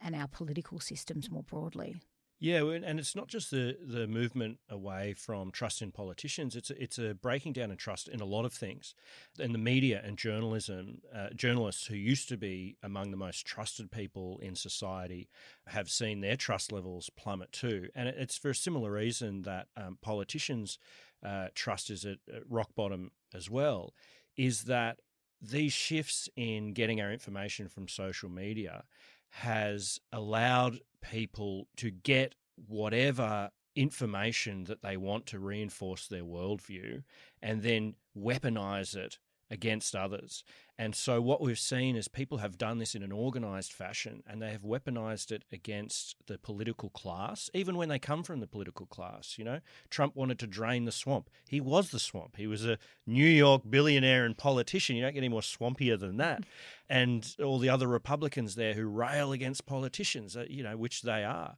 and 0.00 0.14
our 0.14 0.28
political 0.28 0.80
systems 0.80 1.30
more 1.30 1.42
broadly? 1.42 1.96
Yeah, 2.38 2.64
and 2.64 3.00
it's 3.00 3.16
not 3.16 3.28
just 3.28 3.50
the, 3.50 3.78
the 3.82 4.06
movement 4.06 4.58
away 4.68 5.14
from 5.14 5.50
trust 5.50 5.80
in 5.80 5.90
politicians. 5.90 6.54
It's 6.54 6.68
a, 6.68 6.82
it's 6.82 6.98
a 6.98 7.14
breaking 7.14 7.54
down 7.54 7.70
in 7.70 7.78
trust 7.78 8.08
in 8.08 8.20
a 8.20 8.26
lot 8.26 8.44
of 8.44 8.52
things. 8.52 8.94
And 9.40 9.54
the 9.54 9.58
media 9.58 10.02
and 10.04 10.18
journalism, 10.18 11.00
uh, 11.14 11.30
journalists 11.34 11.86
who 11.86 11.94
used 11.94 12.28
to 12.28 12.36
be 12.36 12.76
among 12.82 13.10
the 13.10 13.16
most 13.16 13.46
trusted 13.46 13.90
people 13.90 14.38
in 14.42 14.54
society, 14.54 15.30
have 15.68 15.88
seen 15.88 16.20
their 16.20 16.36
trust 16.36 16.72
levels 16.72 17.08
plummet 17.16 17.52
too. 17.52 17.88
And 17.94 18.06
it's 18.06 18.36
for 18.36 18.50
a 18.50 18.54
similar 18.54 18.92
reason 18.92 19.42
that 19.42 19.68
um, 19.74 19.96
politicians' 20.02 20.78
uh, 21.24 21.48
trust 21.54 21.88
is 21.88 22.04
at, 22.04 22.18
at 22.34 22.42
rock 22.50 22.74
bottom 22.76 23.12
as 23.34 23.48
well. 23.48 23.94
Is 24.36 24.64
that 24.64 24.98
these 25.40 25.72
shifts 25.72 26.28
in 26.36 26.74
getting 26.74 27.00
our 27.00 27.10
information 27.10 27.68
from 27.68 27.88
social 27.88 28.28
media 28.28 28.84
has 29.30 30.00
allowed 30.12 30.80
people 31.10 31.68
to 31.76 31.90
get 31.90 32.34
whatever 32.68 33.50
information 33.74 34.64
that 34.64 34.82
they 34.82 34.96
want 34.96 35.26
to 35.26 35.38
reinforce 35.38 36.08
their 36.08 36.24
worldview 36.24 37.02
and 37.42 37.62
then 37.62 37.94
weaponize 38.16 38.96
it 38.96 39.18
against 39.50 39.94
others. 39.94 40.42
And 40.78 40.94
so 40.94 41.22
what 41.22 41.40
we've 41.40 41.58
seen 41.58 41.96
is 41.96 42.06
people 42.06 42.38
have 42.38 42.58
done 42.58 42.78
this 42.78 42.94
in 42.94 43.02
an 43.02 43.10
organized 43.10 43.72
fashion 43.72 44.22
and 44.26 44.42
they 44.42 44.50
have 44.50 44.62
weaponized 44.62 45.32
it 45.32 45.44
against 45.50 46.16
the 46.26 46.36
political 46.36 46.90
class, 46.90 47.48
even 47.54 47.76
when 47.76 47.88
they 47.88 47.98
come 47.98 48.22
from 48.22 48.40
the 48.40 48.46
political 48.46 48.84
class. 48.84 49.36
You 49.38 49.44
know, 49.44 49.60
Trump 49.88 50.14
wanted 50.14 50.38
to 50.40 50.46
drain 50.46 50.84
the 50.84 50.92
swamp. 50.92 51.30
He 51.48 51.62
was 51.62 51.90
the 51.90 51.98
swamp. 51.98 52.36
He 52.36 52.46
was 52.46 52.66
a 52.66 52.78
New 53.06 53.26
York 53.26 53.62
billionaire 53.68 54.26
and 54.26 54.36
politician. 54.36 54.96
You 54.96 55.02
don't 55.02 55.14
get 55.14 55.20
any 55.20 55.30
more 55.30 55.40
swampier 55.40 55.98
than 55.98 56.18
that. 56.18 56.44
and 56.90 57.34
all 57.42 57.58
the 57.58 57.70
other 57.70 57.88
Republicans 57.88 58.54
there 58.54 58.74
who 58.74 58.86
rail 58.86 59.32
against 59.32 59.64
politicians, 59.64 60.36
uh, 60.36 60.44
you 60.48 60.62
know, 60.62 60.76
which 60.76 61.02
they 61.02 61.24
are. 61.24 61.56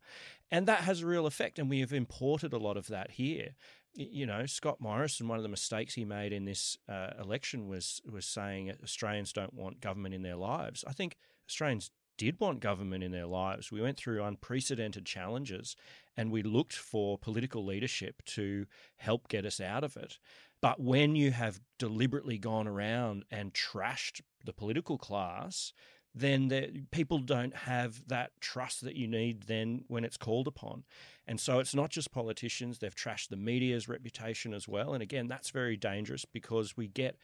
And 0.50 0.66
that 0.66 0.80
has 0.80 1.02
a 1.02 1.06
real 1.06 1.26
effect. 1.26 1.58
And 1.58 1.68
we 1.68 1.80
have 1.80 1.92
imported 1.92 2.52
a 2.52 2.58
lot 2.58 2.76
of 2.76 2.86
that 2.86 3.12
here 3.12 3.50
you 3.98 4.26
know, 4.26 4.46
Scott 4.46 4.80
Morrison, 4.80 5.26
one 5.26 5.38
of 5.38 5.42
the 5.42 5.48
mistakes 5.48 5.94
he 5.94 6.04
made 6.04 6.32
in 6.32 6.44
this 6.44 6.78
uh, 6.88 7.10
election 7.20 7.66
was 7.68 8.00
was 8.10 8.24
saying 8.24 8.72
Australians 8.82 9.32
don't 9.32 9.54
want 9.54 9.80
government 9.80 10.14
in 10.14 10.22
their 10.22 10.36
lives. 10.36 10.84
I 10.86 10.92
think 10.92 11.16
Australians 11.48 11.90
did 12.16 12.38
want 12.38 12.60
government 12.60 13.02
in 13.02 13.12
their 13.12 13.26
lives. 13.26 13.72
We 13.72 13.80
went 13.80 13.96
through 13.96 14.22
unprecedented 14.22 15.06
challenges 15.06 15.76
and 16.16 16.30
we 16.30 16.42
looked 16.42 16.74
for 16.74 17.18
political 17.18 17.64
leadership 17.64 18.22
to 18.26 18.66
help 18.96 19.28
get 19.28 19.46
us 19.46 19.60
out 19.60 19.84
of 19.84 19.96
it. 19.96 20.18
But 20.60 20.80
when 20.80 21.14
you 21.14 21.30
have 21.30 21.60
deliberately 21.78 22.36
gone 22.38 22.66
around 22.66 23.24
and 23.30 23.54
trashed 23.54 24.20
the 24.44 24.52
political 24.52 24.98
class, 24.98 25.72
then 26.14 26.48
the, 26.48 26.82
people 26.90 27.18
don't 27.18 27.54
have 27.54 28.02
that 28.08 28.32
trust 28.40 28.82
that 28.82 28.96
you 28.96 29.06
need 29.06 29.44
then 29.44 29.84
when 29.86 30.04
it's 30.04 30.16
called 30.16 30.48
upon. 30.48 30.84
And 31.28 31.38
so 31.38 31.58
it's 31.58 31.74
not 31.74 31.90
just 31.90 32.10
politicians, 32.10 32.78
they've 32.78 32.94
trashed 32.94 33.28
the 33.28 33.36
media's 33.36 33.86
reputation 33.86 34.54
as 34.54 34.66
well. 34.66 34.94
And 34.94 35.02
again, 35.02 35.28
that's 35.28 35.50
very 35.50 35.76
dangerous 35.76 36.24
because 36.24 36.74
we 36.74 36.88
get 36.88 37.16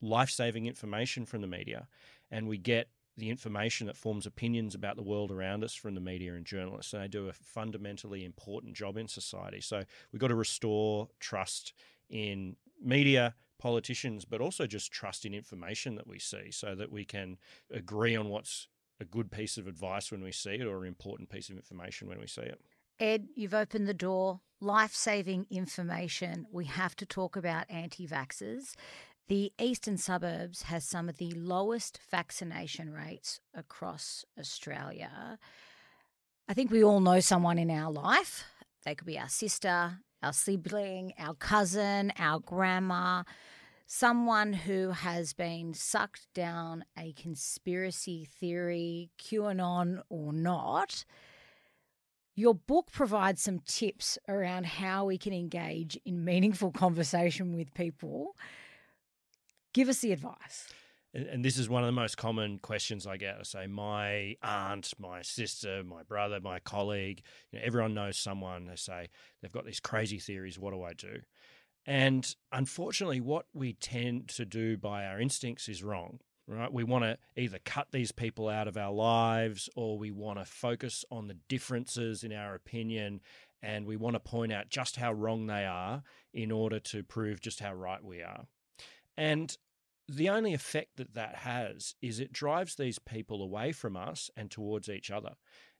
life 0.00 0.30
saving 0.30 0.64
information 0.64 1.26
from 1.26 1.42
the 1.42 1.46
media 1.46 1.86
and 2.30 2.48
we 2.48 2.56
get 2.56 2.88
the 3.18 3.28
information 3.28 3.86
that 3.88 3.96
forms 3.96 4.24
opinions 4.24 4.74
about 4.74 4.96
the 4.96 5.02
world 5.02 5.30
around 5.30 5.62
us 5.62 5.74
from 5.74 5.94
the 5.94 6.00
media 6.00 6.32
and 6.32 6.46
journalists. 6.46 6.94
And 6.94 7.02
they 7.02 7.08
do 7.08 7.28
a 7.28 7.34
fundamentally 7.34 8.24
important 8.24 8.74
job 8.74 8.96
in 8.96 9.06
society. 9.06 9.60
So 9.60 9.82
we've 10.10 10.20
got 10.20 10.28
to 10.28 10.34
restore 10.34 11.08
trust 11.20 11.74
in 12.08 12.56
media, 12.82 13.34
politicians, 13.58 14.24
but 14.24 14.40
also 14.40 14.66
just 14.66 14.90
trust 14.90 15.26
in 15.26 15.34
information 15.34 15.96
that 15.96 16.08
we 16.08 16.18
see 16.18 16.50
so 16.50 16.74
that 16.74 16.90
we 16.90 17.04
can 17.04 17.36
agree 17.70 18.16
on 18.16 18.30
what's 18.30 18.66
a 18.98 19.04
good 19.04 19.30
piece 19.30 19.58
of 19.58 19.66
advice 19.66 20.10
when 20.10 20.22
we 20.22 20.32
see 20.32 20.54
it 20.54 20.66
or 20.66 20.82
an 20.82 20.88
important 20.88 21.28
piece 21.28 21.50
of 21.50 21.56
information 21.56 22.08
when 22.08 22.18
we 22.18 22.26
see 22.26 22.40
it. 22.40 22.58
Ed, 23.02 23.26
you've 23.34 23.52
opened 23.52 23.88
the 23.88 23.94
door. 23.94 24.38
Life 24.60 24.94
saving 24.94 25.46
information. 25.50 26.46
We 26.52 26.66
have 26.66 26.94
to 26.94 27.04
talk 27.04 27.34
about 27.34 27.68
anti 27.68 28.06
vaxxers. 28.06 28.76
The 29.26 29.52
eastern 29.60 29.98
suburbs 29.98 30.62
has 30.62 30.84
some 30.84 31.08
of 31.08 31.16
the 31.16 31.32
lowest 31.32 31.98
vaccination 32.12 32.92
rates 32.92 33.40
across 33.52 34.24
Australia. 34.38 35.36
I 36.48 36.54
think 36.54 36.70
we 36.70 36.84
all 36.84 37.00
know 37.00 37.18
someone 37.18 37.58
in 37.58 37.72
our 37.72 37.90
life. 37.90 38.44
They 38.84 38.94
could 38.94 39.08
be 39.08 39.18
our 39.18 39.28
sister, 39.28 39.98
our 40.22 40.32
sibling, 40.32 41.12
our 41.18 41.34
cousin, 41.34 42.12
our 42.20 42.38
grandma, 42.38 43.24
someone 43.84 44.52
who 44.52 44.90
has 44.90 45.32
been 45.32 45.74
sucked 45.74 46.32
down 46.34 46.84
a 46.96 47.12
conspiracy 47.14 48.28
theory, 48.38 49.10
QAnon 49.20 50.02
or 50.08 50.32
not. 50.32 51.04
Your 52.34 52.54
book 52.54 52.90
provides 52.90 53.42
some 53.42 53.60
tips 53.60 54.18
around 54.26 54.64
how 54.64 55.04
we 55.04 55.18
can 55.18 55.32
engage 55.32 55.98
in 56.04 56.24
meaningful 56.24 56.70
conversation 56.72 57.54
with 57.54 57.74
people. 57.74 58.36
Give 59.74 59.88
us 59.88 59.98
the 59.98 60.12
advice. 60.12 60.68
And, 61.14 61.44
this 61.44 61.58
is 61.58 61.68
one 61.68 61.82
of 61.82 61.88
the 61.88 61.92
most 61.92 62.16
common 62.16 62.58
questions 62.58 63.06
I 63.06 63.18
get. 63.18 63.36
I 63.38 63.42
say, 63.42 63.66
my 63.66 64.36
aunt, 64.42 64.94
my 64.98 65.20
sister, 65.20 65.82
my 65.84 66.02
brother, 66.04 66.40
my 66.40 66.58
colleague, 66.58 67.22
you 67.50 67.58
know, 67.58 67.64
everyone 67.66 67.92
knows 67.92 68.16
someone. 68.16 68.64
They 68.64 68.76
say 68.76 69.08
they've 69.42 69.52
got 69.52 69.66
these 69.66 69.80
crazy 69.80 70.18
theories. 70.18 70.58
What 70.58 70.72
do 70.72 70.82
I 70.82 70.94
do? 70.94 71.20
And 71.84 72.34
unfortunately, 72.50 73.20
what 73.20 73.46
we 73.52 73.74
tend 73.74 74.28
to 74.28 74.46
do 74.46 74.78
by 74.78 75.04
our 75.04 75.20
instincts 75.20 75.68
is 75.68 75.82
wrong 75.82 76.20
right? 76.46 76.72
We 76.72 76.84
want 76.84 77.04
to 77.04 77.18
either 77.36 77.58
cut 77.64 77.88
these 77.92 78.12
people 78.12 78.48
out 78.48 78.68
of 78.68 78.76
our 78.76 78.92
lives 78.92 79.68
or 79.76 79.98
we 79.98 80.10
want 80.10 80.38
to 80.38 80.44
focus 80.44 81.04
on 81.10 81.28
the 81.28 81.36
differences 81.48 82.24
in 82.24 82.32
our 82.32 82.54
opinion 82.54 83.20
and 83.62 83.86
we 83.86 83.96
want 83.96 84.14
to 84.14 84.20
point 84.20 84.52
out 84.52 84.68
just 84.68 84.96
how 84.96 85.12
wrong 85.12 85.46
they 85.46 85.64
are 85.64 86.02
in 86.34 86.50
order 86.50 86.80
to 86.80 87.02
prove 87.02 87.40
just 87.40 87.60
how 87.60 87.72
right 87.72 88.02
we 88.02 88.20
are. 88.20 88.46
And 89.16 89.56
the 90.08 90.28
only 90.28 90.52
effect 90.52 90.96
that 90.96 91.14
that 91.14 91.36
has 91.36 91.94
is 92.02 92.18
it 92.18 92.32
drives 92.32 92.74
these 92.74 92.98
people 92.98 93.42
away 93.42 93.72
from 93.72 93.96
us 93.96 94.30
and 94.36 94.50
towards 94.50 94.88
each 94.88 95.10
other. 95.10 95.34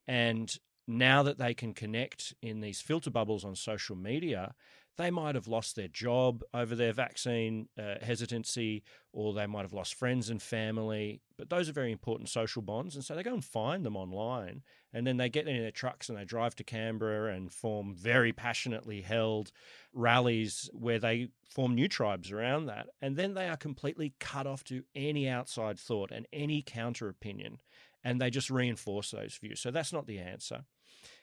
And 0.07 0.57
now 0.87 1.23
that 1.23 1.39
they 1.39 1.55
can 1.55 1.75
connect 1.75 2.35
in 2.41 2.61
these 2.61 2.81
filter 2.81 3.11
bubbles 3.11 3.45
on 3.45 3.57
social 3.57 3.97
media, 3.97 4.55
they 4.99 5.11
might 5.11 5.35
have 5.35 5.49
lost 5.49 5.75
their 5.75 5.89
job 5.89 6.43
over 6.53 6.75
their 6.75 6.93
vaccine 6.93 7.69
uh, 7.79 7.95
hesitancy, 8.03 8.83
or 9.13 9.33
they 9.33 9.47
might 9.47 9.63
have 9.63 9.73
lost 9.73 9.95
friends 9.95 10.29
and 10.29 10.41
family. 10.43 11.23
But 11.39 11.49
those 11.49 11.69
are 11.69 11.73
very 11.73 11.93
important 11.93 12.29
social 12.29 12.63
bonds. 12.63 12.95
And 12.95 13.05
so 13.05 13.15
they 13.15 13.23
go 13.23 13.33
and 13.33 13.45
find 13.45 13.85
them 13.85 13.97
online. 13.97 14.63
And 14.93 15.07
then 15.07 15.17
they 15.17 15.31
get 15.31 15.49
in 15.49 15.63
their 15.63 15.71
trucks 15.71 16.09
and 16.09 16.19
they 16.19 16.25
drive 16.25 16.55
to 16.57 16.65
Canberra 16.65 17.35
and 17.35 17.51
form 17.51 17.95
very 17.95 18.33
passionately 18.33 19.01
held 19.01 19.51
rallies 19.95 20.69
where 20.75 20.99
they 20.99 21.29
form 21.49 21.75
new 21.75 21.89
tribes 21.89 22.31
around 22.31 22.67
that. 22.67 22.89
And 23.01 23.17
then 23.17 23.33
they 23.33 23.49
are 23.49 23.57
completely 23.57 24.13
cut 24.21 24.47
off 24.47 24.63
to 24.65 24.85
any 24.95 25.27
outside 25.27 25.79
thought 25.79 26.11
and 26.11 26.27
any 26.33 26.63
counter 26.63 27.09
opinion. 27.09 27.61
And 28.05 28.21
they 28.21 28.31
just 28.31 28.51
reinforce 28.51 29.13
those 29.13 29.39
views. 29.41 29.61
So 29.61 29.71
that's 29.71 29.93
not 29.93 30.07
the 30.07 30.19
answer 30.19 30.65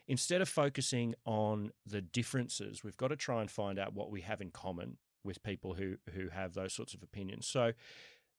instead 0.10 0.42
of 0.42 0.50
focusing 0.50 1.14
on 1.24 1.72
the 1.86 2.02
differences, 2.02 2.84
we've 2.84 2.98
got 2.98 3.10
to 3.10 3.16
try 3.16 3.40
and 3.40 3.50
find 3.50 3.80
out 3.80 3.94
what 3.94 4.12
we 4.12 4.22
have 4.22 4.42
in 4.42 4.50
common 4.50 4.98
with 5.24 5.42
people 5.44 5.76
who 5.76 5.96
who 6.14 6.30
have 6.30 6.54
those 6.54 6.74
sorts 6.74 6.94
of 6.94 7.04
opinions. 7.04 7.48
So 7.48 7.74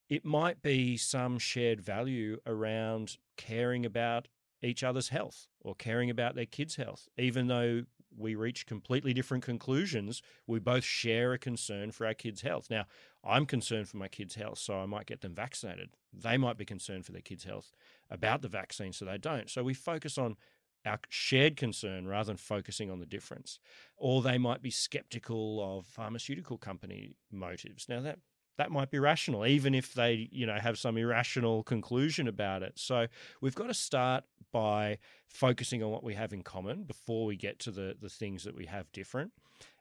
it 0.09 0.25
might 0.25 0.61
be 0.61 0.97
some 0.97 1.39
shared 1.39 1.79
value 1.79 2.37
around 2.45 3.17
caring 3.37 3.85
about 3.85 4.27
each 4.61 4.83
other's 4.83 5.09
health 5.09 5.47
or 5.61 5.73
caring 5.73 6.09
about 6.09 6.35
their 6.35 6.45
kids' 6.45 6.75
health, 6.75 7.07
even 7.17 7.47
though 7.47 7.83
we 8.17 8.35
reach 8.35 8.65
completely 8.65 9.13
different 9.13 9.43
conclusions. 9.43 10.21
We 10.45 10.59
both 10.59 10.83
share 10.83 11.31
a 11.31 11.37
concern 11.37 11.91
for 11.91 12.05
our 12.05 12.13
kids' 12.13 12.41
health. 12.41 12.67
Now, 12.69 12.85
I'm 13.23 13.45
concerned 13.45 13.87
for 13.87 13.95
my 13.97 14.09
kids' 14.09 14.35
health, 14.35 14.59
so 14.59 14.79
I 14.79 14.85
might 14.85 15.05
get 15.05 15.21
them 15.21 15.33
vaccinated. 15.33 15.91
They 16.13 16.37
might 16.37 16.57
be 16.57 16.65
concerned 16.65 17.05
for 17.05 17.13
their 17.13 17.21
kids' 17.21 17.45
health 17.45 17.71
about 18.09 18.41
the 18.41 18.49
vaccine, 18.49 18.91
so 18.91 19.05
they 19.05 19.17
don't. 19.17 19.49
So 19.49 19.63
we 19.63 19.73
focus 19.73 20.17
on 20.17 20.35
our 20.85 20.99
shared 21.09 21.57
concern 21.57 22.07
rather 22.07 22.27
than 22.27 22.37
focusing 22.37 22.89
on 22.89 22.99
the 22.99 23.05
difference. 23.05 23.59
Or 23.97 24.21
they 24.21 24.37
might 24.37 24.61
be 24.61 24.71
skeptical 24.71 25.77
of 25.77 25.85
pharmaceutical 25.85 26.57
company 26.57 27.15
motives. 27.31 27.87
Now 27.87 28.01
that 28.01 28.19
that 28.57 28.71
might 28.71 28.91
be 28.91 28.99
rational, 28.99 29.45
even 29.45 29.73
if 29.73 29.93
they, 29.93 30.29
you 30.31 30.45
know, 30.45 30.57
have 30.59 30.77
some 30.77 30.97
irrational 30.97 31.63
conclusion 31.63 32.27
about 32.27 32.61
it. 32.61 32.73
So 32.75 33.07
we've 33.39 33.55
got 33.55 33.67
to 33.67 33.73
start 33.73 34.23
by 34.51 34.99
focusing 35.27 35.81
on 35.81 35.89
what 35.89 36.03
we 36.03 36.13
have 36.13 36.33
in 36.33 36.43
common 36.43 36.83
before 36.83 37.25
we 37.25 37.37
get 37.37 37.59
to 37.59 37.71
the 37.71 37.95
the 37.99 38.09
things 38.09 38.43
that 38.43 38.55
we 38.55 38.65
have 38.65 38.91
different. 38.91 39.31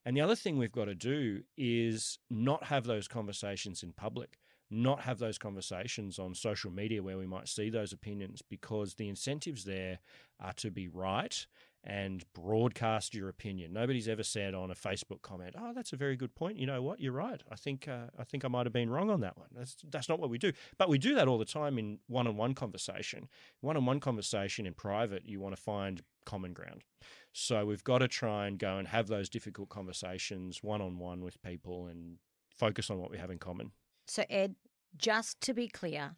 And 0.04 0.16
the 0.16 0.20
other 0.20 0.36
thing 0.36 0.56
we've 0.56 0.72
got 0.72 0.86
to 0.86 0.94
do 0.94 1.42
is 1.56 2.18
not 2.30 2.64
have 2.64 2.84
those 2.84 3.08
conversations 3.08 3.82
in 3.82 3.92
public 3.92 4.38
not 4.70 5.00
have 5.02 5.18
those 5.18 5.38
conversations 5.38 6.18
on 6.18 6.34
social 6.34 6.70
media 6.70 7.02
where 7.02 7.18
we 7.18 7.26
might 7.26 7.48
see 7.48 7.70
those 7.70 7.92
opinions 7.92 8.42
because 8.42 8.94
the 8.94 9.08
incentives 9.08 9.64
there 9.64 9.98
are 10.38 10.52
to 10.54 10.70
be 10.70 10.88
right 10.88 11.46
and 11.82 12.24
broadcast 12.34 13.14
your 13.14 13.28
opinion. 13.28 13.72
Nobody's 13.72 14.06
ever 14.06 14.22
said 14.22 14.54
on 14.54 14.70
a 14.70 14.74
Facebook 14.74 15.22
comment, 15.22 15.54
"Oh, 15.58 15.72
that's 15.72 15.92
a 15.92 15.96
very 15.96 16.14
good 16.14 16.34
point. 16.34 16.58
You 16.58 16.66
know 16.66 16.82
what? 16.82 17.00
You're 17.00 17.12
right. 17.12 17.42
I 17.50 17.56
think 17.56 17.88
uh, 17.88 18.06
I 18.18 18.24
think 18.24 18.44
I 18.44 18.48
might 18.48 18.66
have 18.66 18.72
been 18.72 18.90
wrong 18.90 19.10
on 19.10 19.20
that 19.20 19.38
one." 19.38 19.48
That's 19.54 19.76
that's 19.90 20.08
not 20.08 20.20
what 20.20 20.30
we 20.30 20.38
do. 20.38 20.52
But 20.78 20.88
we 20.88 20.98
do 20.98 21.14
that 21.14 21.26
all 21.26 21.38
the 21.38 21.44
time 21.44 21.78
in 21.78 21.98
one-on-one 22.06 22.54
conversation. 22.54 23.28
One-on-one 23.60 24.00
conversation 24.00 24.66
in 24.66 24.74
private, 24.74 25.26
you 25.26 25.40
want 25.40 25.56
to 25.56 25.62
find 25.62 26.02
common 26.26 26.52
ground. 26.52 26.84
So 27.32 27.64
we've 27.64 27.84
got 27.84 27.98
to 27.98 28.08
try 28.08 28.46
and 28.46 28.58
go 28.58 28.76
and 28.76 28.88
have 28.88 29.06
those 29.06 29.28
difficult 29.30 29.70
conversations 29.70 30.62
one-on-one 30.62 31.24
with 31.24 31.40
people 31.42 31.86
and 31.86 32.18
focus 32.54 32.90
on 32.90 32.98
what 32.98 33.10
we 33.10 33.16
have 33.16 33.30
in 33.30 33.38
common. 33.38 33.72
So, 34.10 34.24
Ed, 34.28 34.56
just 34.98 35.40
to 35.42 35.54
be 35.54 35.68
clear, 35.68 36.16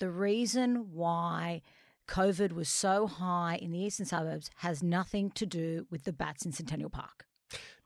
the 0.00 0.10
reason 0.10 0.92
why 0.92 1.62
COVID 2.08 2.50
was 2.50 2.68
so 2.68 3.06
high 3.06 3.60
in 3.62 3.70
the 3.70 3.78
eastern 3.78 4.06
suburbs 4.06 4.50
has 4.56 4.82
nothing 4.82 5.30
to 5.30 5.46
do 5.46 5.86
with 5.88 6.02
the 6.02 6.12
bats 6.12 6.44
in 6.44 6.50
Centennial 6.50 6.90
Park. 6.90 7.26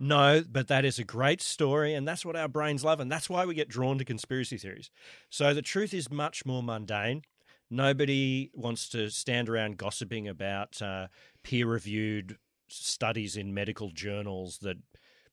No, 0.00 0.42
but 0.50 0.68
that 0.68 0.86
is 0.86 0.98
a 0.98 1.04
great 1.04 1.42
story, 1.42 1.92
and 1.92 2.08
that's 2.08 2.24
what 2.24 2.34
our 2.34 2.48
brains 2.48 2.82
love, 2.82 2.98
and 2.98 3.12
that's 3.12 3.28
why 3.28 3.44
we 3.44 3.52
get 3.52 3.68
drawn 3.68 3.98
to 3.98 4.06
conspiracy 4.06 4.56
theories. 4.56 4.90
So 5.28 5.52
the 5.52 5.60
truth 5.60 5.92
is 5.92 6.10
much 6.10 6.46
more 6.46 6.62
mundane. 6.62 7.20
Nobody 7.68 8.50
wants 8.54 8.88
to 8.88 9.10
stand 9.10 9.50
around 9.50 9.76
gossiping 9.76 10.28
about 10.28 10.80
uh, 10.80 11.08
peer 11.42 11.66
reviewed 11.66 12.38
studies 12.68 13.36
in 13.36 13.52
medical 13.52 13.90
journals 13.90 14.60
that 14.62 14.78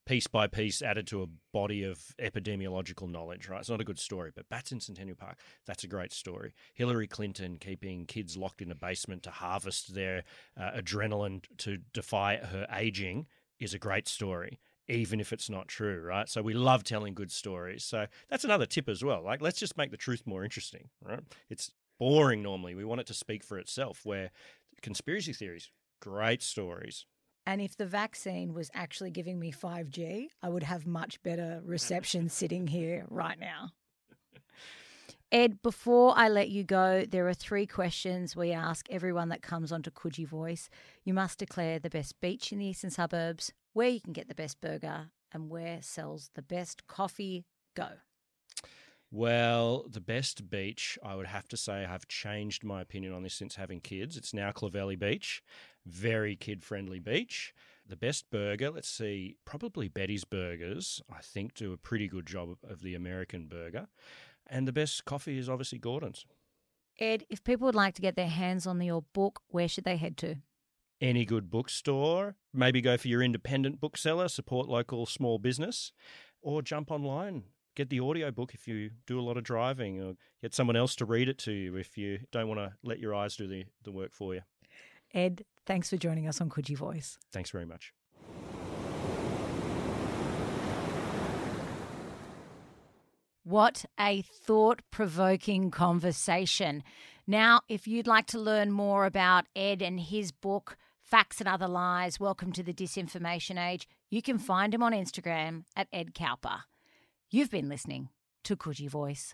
piece 0.06 0.28
by 0.28 0.48
piece 0.48 0.82
added 0.82 1.06
to 1.08 1.22
a 1.22 1.28
body 1.54 1.84
of 1.84 2.00
epidemiological 2.20 3.10
knowledge, 3.10 3.48
right? 3.48 3.60
It's 3.60 3.70
not 3.70 3.82
a 3.82 3.86
good 3.86 4.00
story, 4.00 4.32
but 4.36 4.50
bats 4.50 4.72
in 4.72 4.80
Centennial 4.80 5.18
Park, 5.18 5.38
that's 5.66 5.84
a 5.84 5.88
great 5.88 6.12
story. 6.12 6.54
Hillary 6.74 7.08
Clinton 7.08 7.58
keeping 7.60 8.06
kids 8.06 8.36
locked 8.36 8.62
in 8.62 8.72
a 8.72 8.76
basement 8.76 9.24
to 9.24 9.32
harvest 9.32 9.94
their 9.94 10.24
uh, 10.60 10.72
adrenaline 10.72 11.44
to 11.60 11.78
defy 11.94 12.38
her 12.38 12.66
aging 12.74 13.28
is 13.60 13.74
a 13.74 13.80
great 13.80 14.08
story 14.08 14.60
even 14.90 15.20
if 15.20 15.32
it's 15.32 15.50
not 15.50 15.68
true, 15.68 16.02
right? 16.02 16.28
So 16.28 16.42
we 16.42 16.54
love 16.54 16.84
telling 16.84 17.14
good 17.14 17.32
stories. 17.32 17.84
So 17.84 18.08
that's 18.28 18.44
another 18.44 18.66
tip 18.66 18.90
as 18.90 19.04
well. 19.04 19.24
Like, 19.24 19.40
let's 19.40 19.60
just 19.60 19.78
make 19.78 19.92
the 19.92 19.98
truth 19.98 20.24
more 20.26 20.44
interesting, 20.44 20.90
right? 21.04 21.20
It's 21.48 21.72
boring 22.00 22.42
normally. 22.42 22.74
We 22.74 22.86
want 22.86 23.02
it 23.02 23.08
to 23.08 23.14
speak 23.14 23.44
for 23.44 23.60
itself, 23.60 24.02
where 24.04 24.32
conspiracy 24.82 25.34
theories, 25.34 25.70
great 26.02 26.42
stories. 26.42 27.06
And 27.50 27.62
if 27.62 27.76
the 27.76 27.88
vaccine 27.88 28.54
was 28.54 28.70
actually 28.76 29.10
giving 29.10 29.40
me 29.40 29.52
5G, 29.52 30.28
I 30.44 30.50
would 30.50 30.62
have 30.62 30.86
much 30.86 31.20
better 31.24 31.64
reception 31.66 32.30
sitting 32.30 32.68
here 32.68 33.08
right 33.10 33.40
now. 33.40 33.72
Ed, 35.32 35.64
before 35.64 36.14
I 36.16 36.30
let 36.30 36.50
you 36.50 36.64
go, 36.64 37.06
there 37.10 37.28
are 37.28 37.34
three 37.34 37.66
questions 37.66 38.36
we 38.36 38.52
ask 38.52 38.86
everyone 38.92 39.30
that 39.30 39.42
comes 39.42 39.72
onto 39.72 39.90
Coogee 39.90 40.28
Voice. 40.28 40.70
You 41.04 41.16
must 41.16 41.40
declare 41.40 41.80
the 41.80 41.90
best 41.90 42.22
beach 42.22 42.52
in 42.52 42.60
the 42.60 42.68
eastern 42.68 42.92
suburbs, 42.92 43.52
where 43.74 43.90
you 43.90 44.00
can 44.00 44.14
get 44.14 44.28
the 44.28 44.36
best 44.36 44.62
burger, 44.62 45.10
and 45.32 45.50
where 45.50 45.82
sells 45.82 46.30
the 46.36 46.44
best 46.44 46.86
coffee. 46.86 47.46
Go. 47.76 47.88
Well, 49.12 49.86
the 49.90 50.02
best 50.02 50.52
beach, 50.52 51.00
I 51.04 51.16
would 51.16 51.26
have 51.26 51.48
to 51.48 51.58
say, 51.58 51.84
I've 51.84 52.08
changed 52.08 52.64
my 52.64 52.82
opinion 52.82 53.12
on 53.12 53.24
this 53.24 53.34
since 53.34 53.56
having 53.56 53.82
kids. 53.82 54.18
It's 54.18 54.36
now 54.36 54.52
Clovelly 54.52 55.00
Beach, 55.00 55.42
very 55.90 56.36
kid 56.36 56.64
friendly 56.64 57.00
beach. 57.00 57.54
The 57.86 57.96
best 57.96 58.30
burger, 58.30 58.70
let's 58.70 58.90
see, 58.90 59.38
probably 59.46 59.88
Betty's 59.88 60.24
Burgers, 60.24 61.02
I 61.10 61.22
think, 61.22 61.56
do 61.56 61.74
a 61.74 61.78
pretty 61.78 62.08
good 62.08 62.28
job 62.28 62.50
of 62.64 62.82
the 62.82 62.94
American 62.94 63.48
burger. 63.48 63.88
And 64.46 64.68
the 64.68 64.72
best 64.72 65.06
coffee 65.06 65.40
is 65.40 65.50
obviously 65.50 65.80
Gordon's. 65.80 66.26
Ed, 67.00 67.26
if 67.30 67.44
people 67.44 67.66
would 67.66 67.76
like 67.76 67.96
to 67.96 68.02
get 68.02 68.16
their 68.16 68.28
hands 68.28 68.68
on 68.68 68.82
your 68.82 69.04
book, 69.14 69.42
where 69.48 69.68
should 69.68 69.86
they 69.86 69.98
head 69.98 70.18
to? 70.18 70.36
Any 71.02 71.26
good 71.26 71.50
bookstore. 71.50 72.36
Maybe 72.54 72.82
go 72.82 72.98
for 72.98 73.08
your 73.08 73.24
independent 73.24 73.80
bookseller, 73.80 74.28
support 74.28 74.68
local 74.68 75.06
small 75.06 75.40
business, 75.40 75.94
or 76.42 76.62
jump 76.62 76.92
online. 76.92 77.44
Get 77.76 77.90
the 77.90 78.02
audiobook 78.02 78.54
if 78.54 78.68
you 78.68 78.90
do 79.08 79.20
a 79.20 79.24
lot 79.24 79.38
of 79.38 79.44
driving, 79.44 80.02
or 80.02 80.16
get 80.42 80.54
someone 80.54 80.76
else 80.76 80.96
to 80.98 81.06
read 81.06 81.30
it 81.30 81.38
to 81.40 81.54
you 81.54 81.78
if 81.78 81.98
you 81.98 82.20
don't 82.32 82.50
want 82.50 82.60
to 82.60 82.74
let 82.84 83.00
your 83.00 83.16
eyes 83.16 83.38
do 83.38 83.48
the, 83.48 83.66
the 83.84 83.92
work 83.92 84.14
for 84.14 84.34
you. 84.36 84.42
Ed, 85.14 85.46
thanks 85.66 85.90
for 85.90 85.98
joining 85.98 86.28
us 86.28 86.42
on 86.42 86.50
Coogee 86.50 86.78
Voice. 86.78 87.18
Thanks 87.32 87.50
very 87.50 87.66
much. 87.66 87.94
What 93.44 93.86
a 94.00 94.22
thought 94.22 94.82
provoking 94.92 95.72
conversation. 95.72 96.84
Now, 97.26 97.62
if 97.68 97.88
you'd 97.88 98.06
like 98.06 98.28
to 98.28 98.40
learn 98.40 98.72
more 98.72 99.06
about 99.06 99.46
Ed 99.56 99.82
and 99.82 100.00
his 100.00 100.32
book, 100.32 100.78
Facts 101.02 101.40
and 101.40 101.48
Other 101.48 101.68
Lies 101.68 102.20
Welcome 102.20 102.52
to 102.52 102.62
the 102.62 102.74
Disinformation 102.74 103.60
Age, 103.60 103.88
you 104.12 104.22
can 104.22 104.38
find 104.38 104.72
him 104.72 104.84
on 104.84 104.92
Instagram 104.92 105.64
at 105.76 105.88
Ed 105.92 106.14
Coper. 106.14 106.66
You've 107.32 107.50
been 107.50 107.70
listening 107.70 108.10
to 108.44 108.56
Coogee 108.56 108.90
Voice. 108.90 109.34